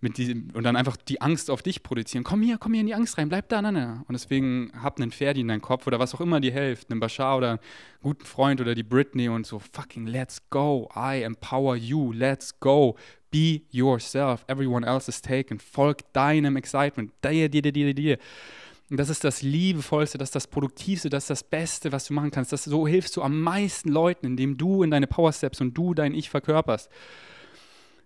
[0.02, 2.24] mit diesem, und dann einfach die Angst auf dich produzieren.
[2.24, 4.04] Komm hier, komm hier in die Angst rein, bleib da, na.
[4.08, 7.00] Und deswegen hab einen Ferdi in deinem Kopf oder was auch immer dir hilft, einen
[7.00, 7.60] Bashar oder einen
[8.02, 12.98] guten Freund oder die Britney und so, fucking let's go, I empower you, let's go,
[13.30, 18.18] be yourself, everyone else is taken, folg deinem Excitement, dir, dir, dir, dir, dir.
[18.90, 22.14] Und das ist das Liebevollste, das ist das Produktivste, das ist das Beste, was du
[22.14, 22.52] machen kannst.
[22.52, 25.94] Das, so hilfst du am meisten Leuten, indem du in deine Power Steps und du
[25.94, 26.90] dein Ich verkörperst.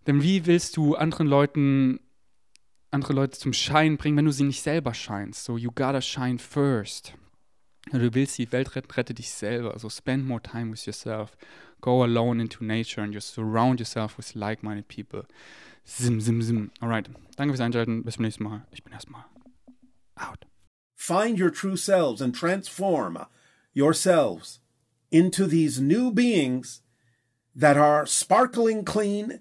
[0.07, 1.99] Denn wie willst du anderen Leuten,
[2.91, 5.43] andere Leute zum Schein bringen, wenn du sie nicht selber scheinst?
[5.43, 7.13] So, you gotta shine first.
[7.91, 9.77] Du willst die Welt retten, rette dich selber.
[9.77, 11.37] So, spend more time with yourself.
[11.81, 15.23] Go alone into nature and just surround yourself with like-minded people.
[15.83, 16.71] Sim, sim, sim.
[16.81, 17.09] Alright.
[17.37, 18.03] Danke fürs Einschalten.
[18.03, 18.65] Bis zum nächsten Mal.
[18.71, 19.25] Ich bin erstmal
[20.15, 20.45] out.
[20.95, 23.17] Find your true selves and transform
[23.73, 24.61] yourselves
[25.11, 26.81] into these new beings
[27.53, 29.39] that are sparkling clean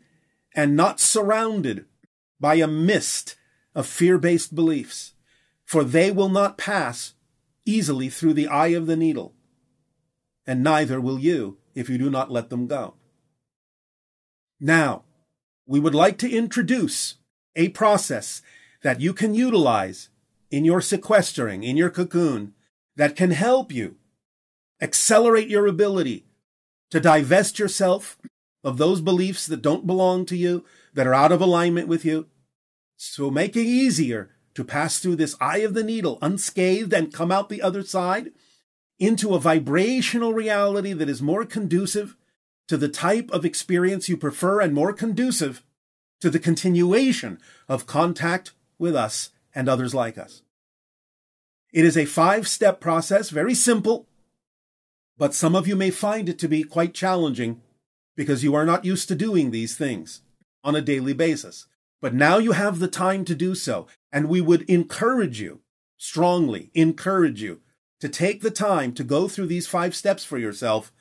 [0.55, 1.85] and not surrounded
[2.39, 3.37] by a mist
[3.75, 5.15] of fear based beliefs,
[5.65, 7.15] for they will not pass
[7.65, 9.35] easily through the eye of the needle,
[10.47, 12.95] and neither will you if you do not let them go.
[14.61, 15.03] Now,
[15.67, 17.17] we would like to introduce
[17.57, 18.43] a process
[18.83, 20.11] that you can utilize
[20.51, 22.53] in your sequestering, in your cocoon,
[22.97, 23.97] that can help you
[24.81, 26.27] accelerate your ability
[26.91, 28.19] to divest yourself
[28.65, 32.27] of those beliefs that don't belong to you, that are out of alignment with you.
[32.97, 37.31] So make it easier to pass through this eye of the needle unscathed and come
[37.31, 38.33] out the other side.
[38.97, 42.17] into a vibrational reality that is more conducive
[42.69, 45.65] to the type of experience you prefer and more conducive
[46.21, 47.39] to the continuation
[47.69, 50.43] of contact with us and others like us.
[51.73, 54.07] It is a five step process, very simple,
[55.19, 57.61] but some of you may find it to be quite challenging
[58.17, 60.23] because you are not used to doing these things
[60.63, 61.67] on a daily basis.
[62.01, 65.61] But now you have the time to do so, and we would encourage you,
[65.97, 67.61] strongly encourage you,
[68.01, 70.93] to take the time to go through these five steps for yourself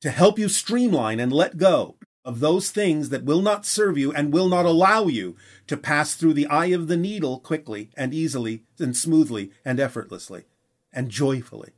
[0.00, 4.12] to help you streamline and let go of those things that will not serve you
[4.12, 5.36] and will not allow you
[5.66, 10.44] to pass through the eye of the needle quickly and easily and smoothly and effortlessly
[10.92, 11.70] and joyfully.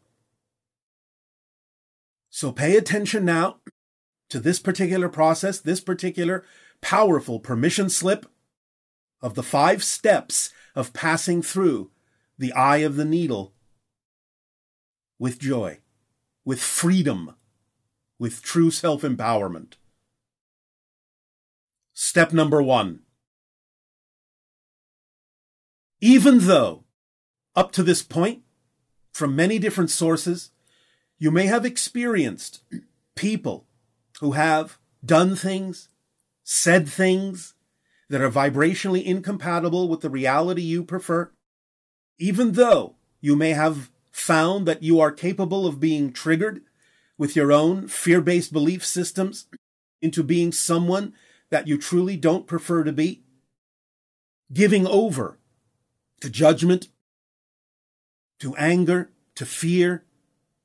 [2.31, 3.59] So pay attention now
[4.29, 6.45] to this particular process, this particular
[6.81, 8.27] powerful permission slip
[9.21, 11.91] of the five steps of passing through
[12.39, 13.55] the eye of the needle
[15.19, 15.79] with joy,
[16.45, 17.35] with freedom,
[18.19, 19.75] with true self empowerment.
[21.95, 23.01] Step number one.
[26.01, 26.85] Even though,
[27.57, 28.43] up to this point,
[29.13, 30.51] from many different sources,
[31.19, 32.63] you may have experienced
[33.15, 33.67] people
[34.25, 35.91] who have done things,
[36.43, 37.53] said things
[38.09, 41.31] that are vibrationally incompatible with the reality you prefer,
[42.19, 46.63] even though you may have found that you are capable of being triggered
[47.19, 49.47] with your own fear based belief systems
[50.01, 51.13] into being someone
[51.51, 53.25] that you truly don't prefer to be,
[54.51, 55.39] giving over
[56.23, 56.89] to judgment,
[58.39, 60.03] to anger, to fear,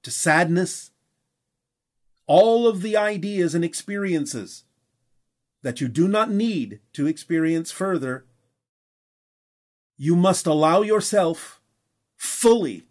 [0.04, 0.92] to sadness,
[2.30, 4.64] all of the ideas and experiences
[5.64, 8.24] that you do not need to experience further,
[9.98, 11.60] you must allow yourself
[12.16, 12.86] fully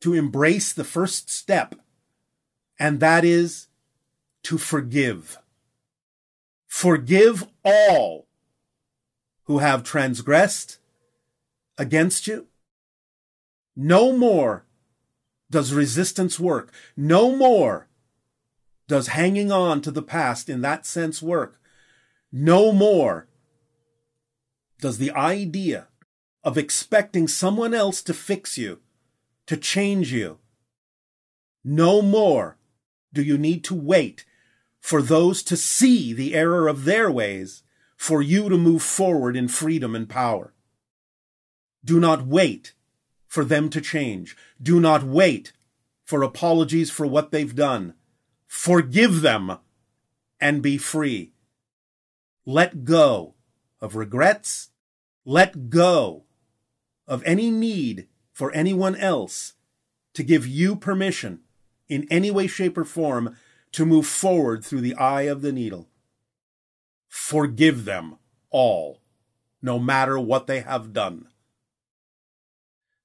[0.00, 1.76] to embrace the first step,
[2.80, 3.68] and that is
[4.42, 5.38] to forgive.
[6.66, 8.26] Forgive all
[9.44, 10.78] who have transgressed
[11.78, 12.48] against you.
[13.76, 14.64] No more
[15.48, 16.72] does resistance work.
[16.96, 17.86] No more
[18.88, 21.60] does hanging on to the past in that sense work.
[22.32, 23.28] No more
[24.80, 25.88] does the idea
[26.44, 28.80] of expecting someone else to fix you,
[29.46, 30.38] to change you.
[31.64, 32.58] No more
[33.12, 34.24] do you need to wait
[34.78, 37.64] for those to see the error of their ways
[37.96, 40.54] for you to move forward in freedom and power.
[41.84, 42.74] Do not wait
[43.26, 44.36] for them to change.
[44.62, 45.52] Do not wait
[46.04, 47.94] for apologies for what they've done.
[48.56, 49.58] Forgive them
[50.40, 51.34] and be free.
[52.46, 53.34] Let go
[53.80, 54.70] of regrets.
[55.26, 56.24] Let go
[57.06, 59.52] of any need for anyone else
[60.14, 61.42] to give you permission
[61.86, 63.36] in any way, shape, or form
[63.72, 65.88] to move forward through the eye of the needle.
[67.08, 68.16] Forgive them
[68.50, 69.02] all,
[69.60, 71.28] no matter what they have done.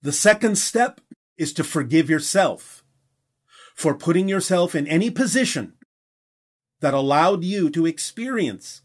[0.02, 1.02] The second step
[1.38, 2.81] is to forgive yourself
[3.76, 5.74] for putting yourself in any position
[6.82, 8.82] that allowed you to experience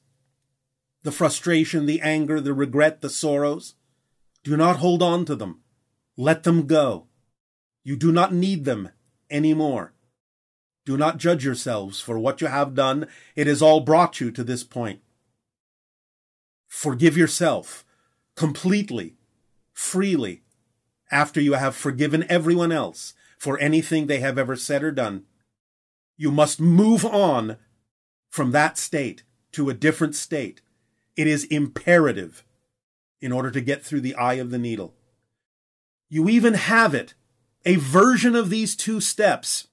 [1.03, 3.75] the frustration, the anger, the regret, the sorrows.
[4.43, 5.63] Do not hold on to them.
[6.17, 7.07] Let them go.
[7.85, 8.91] You do not need them
[9.31, 9.93] anymore.
[10.85, 13.07] Do not judge yourselves for what you have done.
[13.35, 15.01] It has all brought you to this point.
[16.67, 17.85] Forgive yourself
[18.35, 19.17] completely,
[19.73, 20.43] freely,
[21.11, 23.15] after you have forgiven everyone else
[23.47, 25.23] for anything they have ever said or done.
[26.17, 27.59] You must move on
[28.29, 29.23] from that state
[29.53, 30.63] to a different state.
[31.15, 32.43] It is imperative
[33.21, 34.97] in order to get through the eye of the needle.
[36.09, 37.15] You even have it,
[37.65, 39.69] a version of these two steps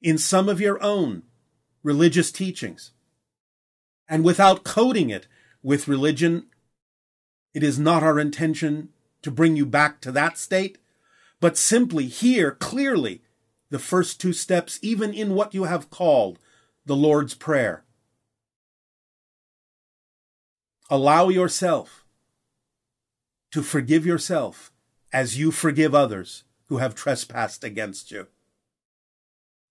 [0.00, 1.24] in some of your own
[1.82, 2.92] religious teachings.
[4.08, 5.26] And without coding it
[5.60, 6.46] with religion,
[7.52, 8.90] it is not our intention
[9.22, 10.78] to bring you back to that state,
[11.42, 13.20] but simply hear clearly
[13.68, 16.38] the first two steps, even in what you have called
[16.86, 17.82] the Lord's Prayer.
[20.88, 22.04] Allow yourself
[23.50, 24.70] to forgive yourself
[25.12, 28.28] as you forgive others who have trespassed against you.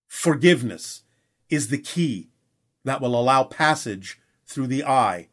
[0.06, 1.04] Forgiveness
[1.48, 2.28] is the key
[2.84, 5.28] that will allow passage through the eye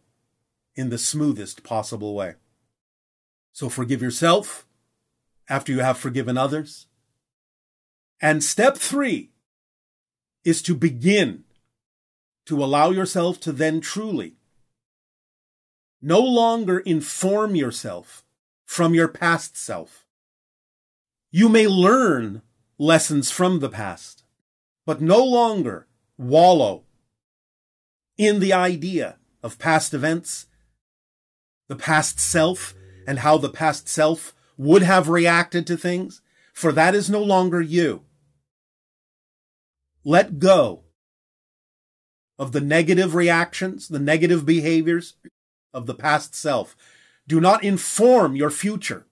[0.74, 2.36] in the smoothest possible way.
[3.52, 4.66] So forgive yourself
[5.50, 6.88] after you have forgiven others.
[8.22, 9.32] And step three
[10.44, 11.44] is to begin
[12.46, 14.36] to allow yourself to then truly
[16.02, 18.24] no longer inform yourself
[18.66, 20.06] from your past self.
[21.32, 22.42] You may learn
[22.78, 24.24] lessons from the past,
[24.86, 25.88] but no longer
[26.18, 26.84] wallow
[28.18, 30.48] in the idea of past events,
[31.68, 32.74] the past self,
[33.06, 36.22] and how the past self would have reacted to things,
[36.54, 38.04] for that is no longer you.
[40.04, 40.84] Let go
[42.38, 45.14] of the negative reactions, the negative behaviors
[45.74, 46.76] of the past self.
[47.26, 49.06] Do not inform your future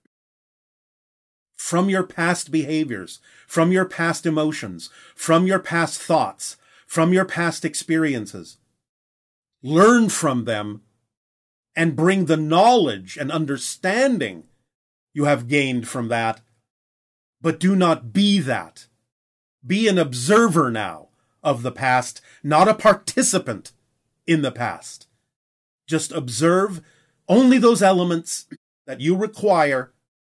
[1.56, 7.64] from your past behaviors, from your past emotions, from your past thoughts, from your past
[7.64, 8.58] experiences.
[9.64, 10.82] Learn from them
[11.74, 14.44] and bring the knowledge and understanding
[15.18, 16.42] you have gained from that,
[17.42, 18.86] but do not be that.
[19.66, 21.08] Be an observer now
[21.42, 23.72] of the past, not a participant
[24.28, 25.08] in the past.
[25.88, 26.82] Just observe
[27.28, 28.46] only those elements
[28.86, 29.92] that you require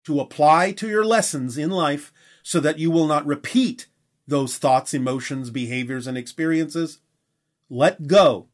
[0.05, 2.11] to apply to your lessons in life
[2.43, 3.87] so that you will not repeat
[4.26, 7.01] those thoughts, emotions, behaviors, and experiences.
[7.68, 8.49] Let go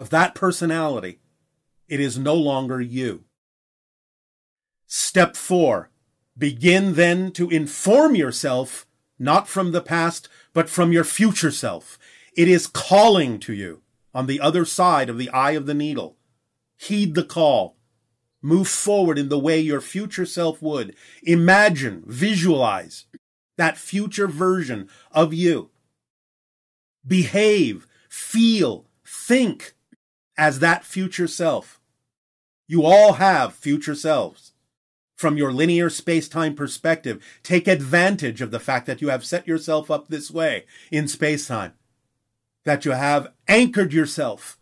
[0.00, 1.20] of that personality.
[1.88, 3.24] It is no longer you.
[4.90, 5.90] Step four.
[6.36, 8.86] Begin then to inform yourself
[9.18, 11.98] not from the past, but from your future self.
[12.34, 13.82] It is calling to you
[14.14, 16.16] on the other side of the eye of the needle.
[16.78, 17.76] Heed the call.
[18.40, 20.94] Move forward in the way your future self would.
[21.22, 23.04] Imagine, visualize
[23.56, 25.70] that future version of you.
[27.06, 29.74] Behave, feel, think
[30.38, 31.80] as that future self.
[32.66, 34.52] You all have future selves.
[35.18, 39.90] From your linear space-time perspective, take advantage of the fact that you have set yourself
[39.90, 41.72] up this way in space-time.
[42.64, 44.60] That you have anchored yourself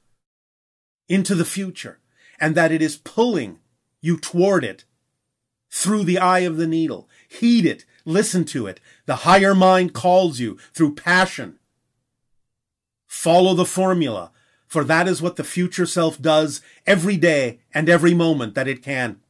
[1.11, 2.00] into the future
[2.40, 3.59] and that it is pulling
[4.00, 4.86] you toward it
[5.70, 7.07] through the eye of the needle.
[7.28, 7.84] Heed it.
[8.07, 8.80] Listen to it.
[9.04, 11.59] The higher mind calls you through passion.
[13.07, 14.32] Follow the formula,
[14.66, 18.82] for that is what the future self does every day and every moment that it
[18.82, 19.20] can.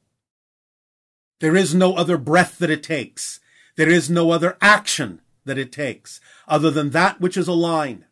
[1.41, 3.41] There is no other breath that it takes.
[3.77, 8.05] There is no other action that it takes other than that which is aligned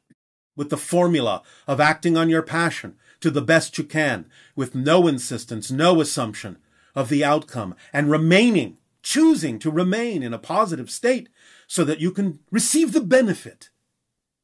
[0.56, 5.06] with the formula of acting on your passion to the best you can with no
[5.06, 6.58] insistence, no assumption
[6.94, 11.28] of the outcome and remaining, choosing to remain in a positive state
[11.66, 13.70] so that you can receive the benefit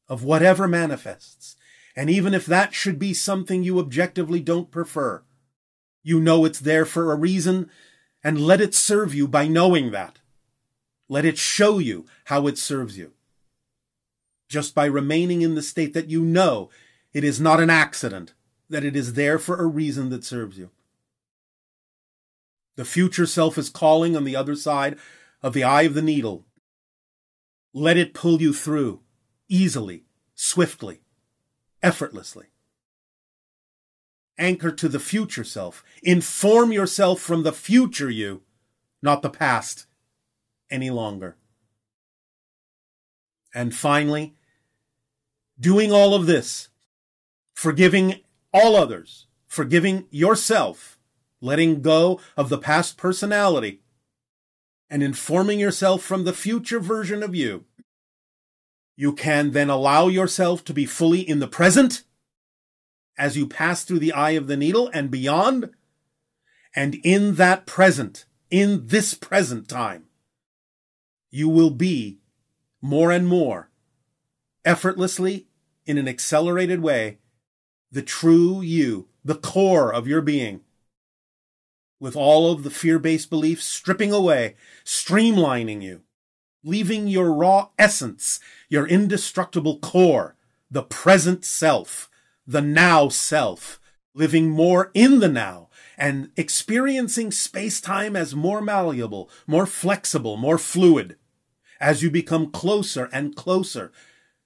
[0.09, 1.55] of whatever manifests.
[1.95, 5.23] And even if that should be something you objectively don't prefer,
[6.03, 7.69] you know it's there for a reason
[8.23, 10.19] and let it serve you by knowing that.
[11.09, 13.13] Let it show you how it serves you.
[14.47, 16.69] Just by remaining in the state that you know
[17.13, 18.33] it is not an accident,
[18.69, 20.69] that it is there for a reason that serves you.
[22.75, 24.97] The future self is calling on the other side
[25.43, 26.45] of the eye of the needle.
[27.73, 29.01] Let it pull you through
[29.49, 30.05] easily,
[30.35, 31.01] swiftly,
[31.83, 32.50] effortlessly.
[34.41, 35.83] Anchor to the future self.
[36.01, 38.41] Inform yourself from the future you,
[39.01, 39.85] not the past,
[40.69, 41.37] any longer.
[43.53, 44.33] And finally,
[45.59, 46.69] doing all of this,
[47.53, 48.15] forgiving
[48.51, 50.97] all others, forgiving yourself,
[51.39, 53.81] letting go of the past personality,
[54.89, 57.65] and informing yourself from the future version of you,
[58.95, 62.03] you can then allow yourself to be fully in the present
[63.21, 65.69] as you pass through the eye of the needle and beyond.
[66.75, 70.05] And in that present, in this present time,
[71.29, 72.17] you will be
[72.81, 73.69] more and more
[74.65, 75.45] effortlessly
[75.85, 77.19] in an accelerated way
[77.91, 80.61] the true you, the core of your being,
[81.99, 86.01] with all of the fear based beliefs stripping away, streamlining you,
[86.63, 90.35] leaving your raw essence, your indestructible core,
[90.71, 92.09] the present self,
[92.45, 93.79] the now self,
[94.13, 100.57] living more in the now and experiencing space time as more malleable, more flexible, more
[100.57, 101.15] fluid
[101.79, 103.91] as you become closer and closer,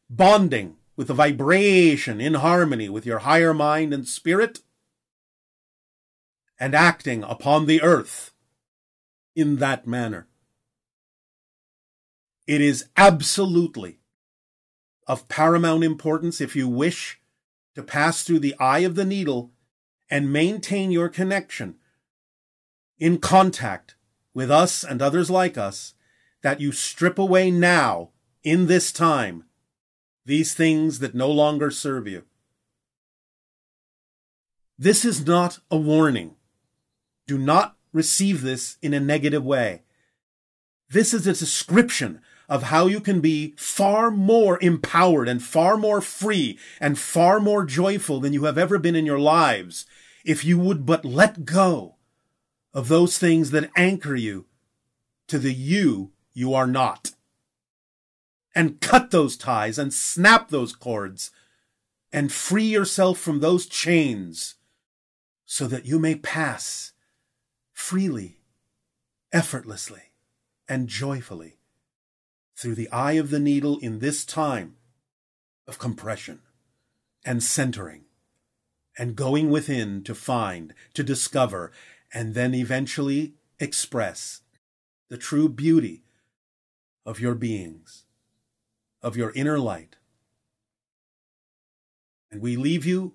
[0.10, 4.60] bonding with the vibration in harmony with your higher mind and spirit,
[6.60, 8.32] and acting upon the earth
[9.36, 10.28] in that manner.
[12.48, 14.00] It is absolutely
[15.08, 17.20] of paramount importance if you wish
[17.76, 19.52] to pass through the eye of the needle
[20.10, 21.76] and maintain your connection
[22.98, 23.96] in contact
[24.34, 25.94] with us and others like us
[26.42, 28.10] that you strip away now
[28.44, 29.46] in this time
[30.26, 32.24] these things that no longer serve you.
[34.78, 36.36] This is not a warning.
[37.28, 39.84] Do not receive this in a negative way.
[40.90, 46.02] This is a description of how you can be far more empowered and far more
[46.02, 49.86] free and far more joyful than you have ever been in your lives
[50.24, 51.96] if you would but let go
[52.74, 54.46] of those things that anchor you
[55.28, 57.12] to the you you are not.
[58.54, 61.32] And cut those ties and snap those cords
[62.12, 64.56] and free yourself from those chains
[65.46, 66.94] so that you may pass
[67.74, 68.40] freely,
[69.34, 70.14] effortlessly,
[70.68, 71.55] and joyfully
[72.56, 74.76] through the eye of the needle in this time
[75.68, 76.40] of compression
[77.26, 78.06] and centering
[78.98, 81.72] and going within to find, to discover,
[82.14, 84.42] and then eventually express
[85.10, 86.04] the true beauty
[87.06, 88.06] of your beings,
[89.02, 89.98] of your inner light.
[92.32, 93.14] And we leave you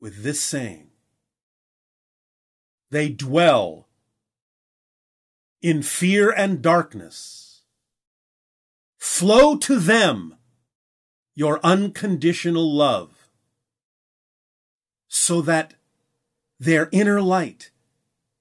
[0.00, 0.90] with this saying
[2.90, 3.88] They dwell
[5.60, 7.43] in fear and darkness.
[9.06, 10.34] Flow to them
[11.36, 13.28] your unconditional love
[15.06, 15.74] so that
[16.58, 17.70] their inner light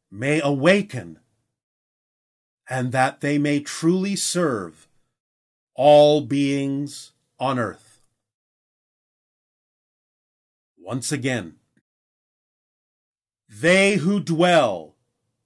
[0.10, 1.20] may awaken
[2.68, 4.88] and that they may truly serve
[5.76, 8.02] all beings on earth.
[10.80, 11.58] Once again,
[13.50, 14.96] they who dwell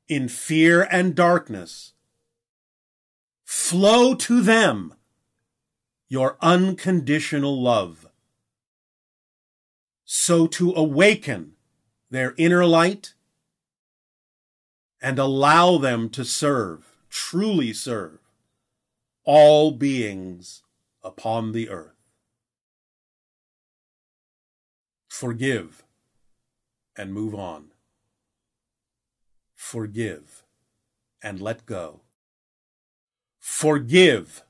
[0.07, 1.93] in fear and darkness,
[3.43, 4.93] flow to them
[6.07, 8.07] your unconditional love.
[10.05, 11.53] So to awaken
[12.09, 13.13] their inner light
[15.01, 18.19] and allow them to serve, truly serve,
[19.25, 20.63] all beings
[21.03, 21.97] upon the earth.
[25.09, 25.83] Forgive
[26.95, 27.71] and move on.
[29.55, 30.43] Forgive
[31.21, 32.01] and let go.
[33.39, 34.43] Forgive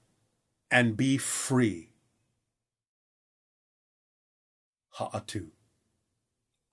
[0.72, 1.90] and be free.
[4.96, 5.52] Ha'atu.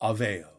[0.02, 0.53] Aveo.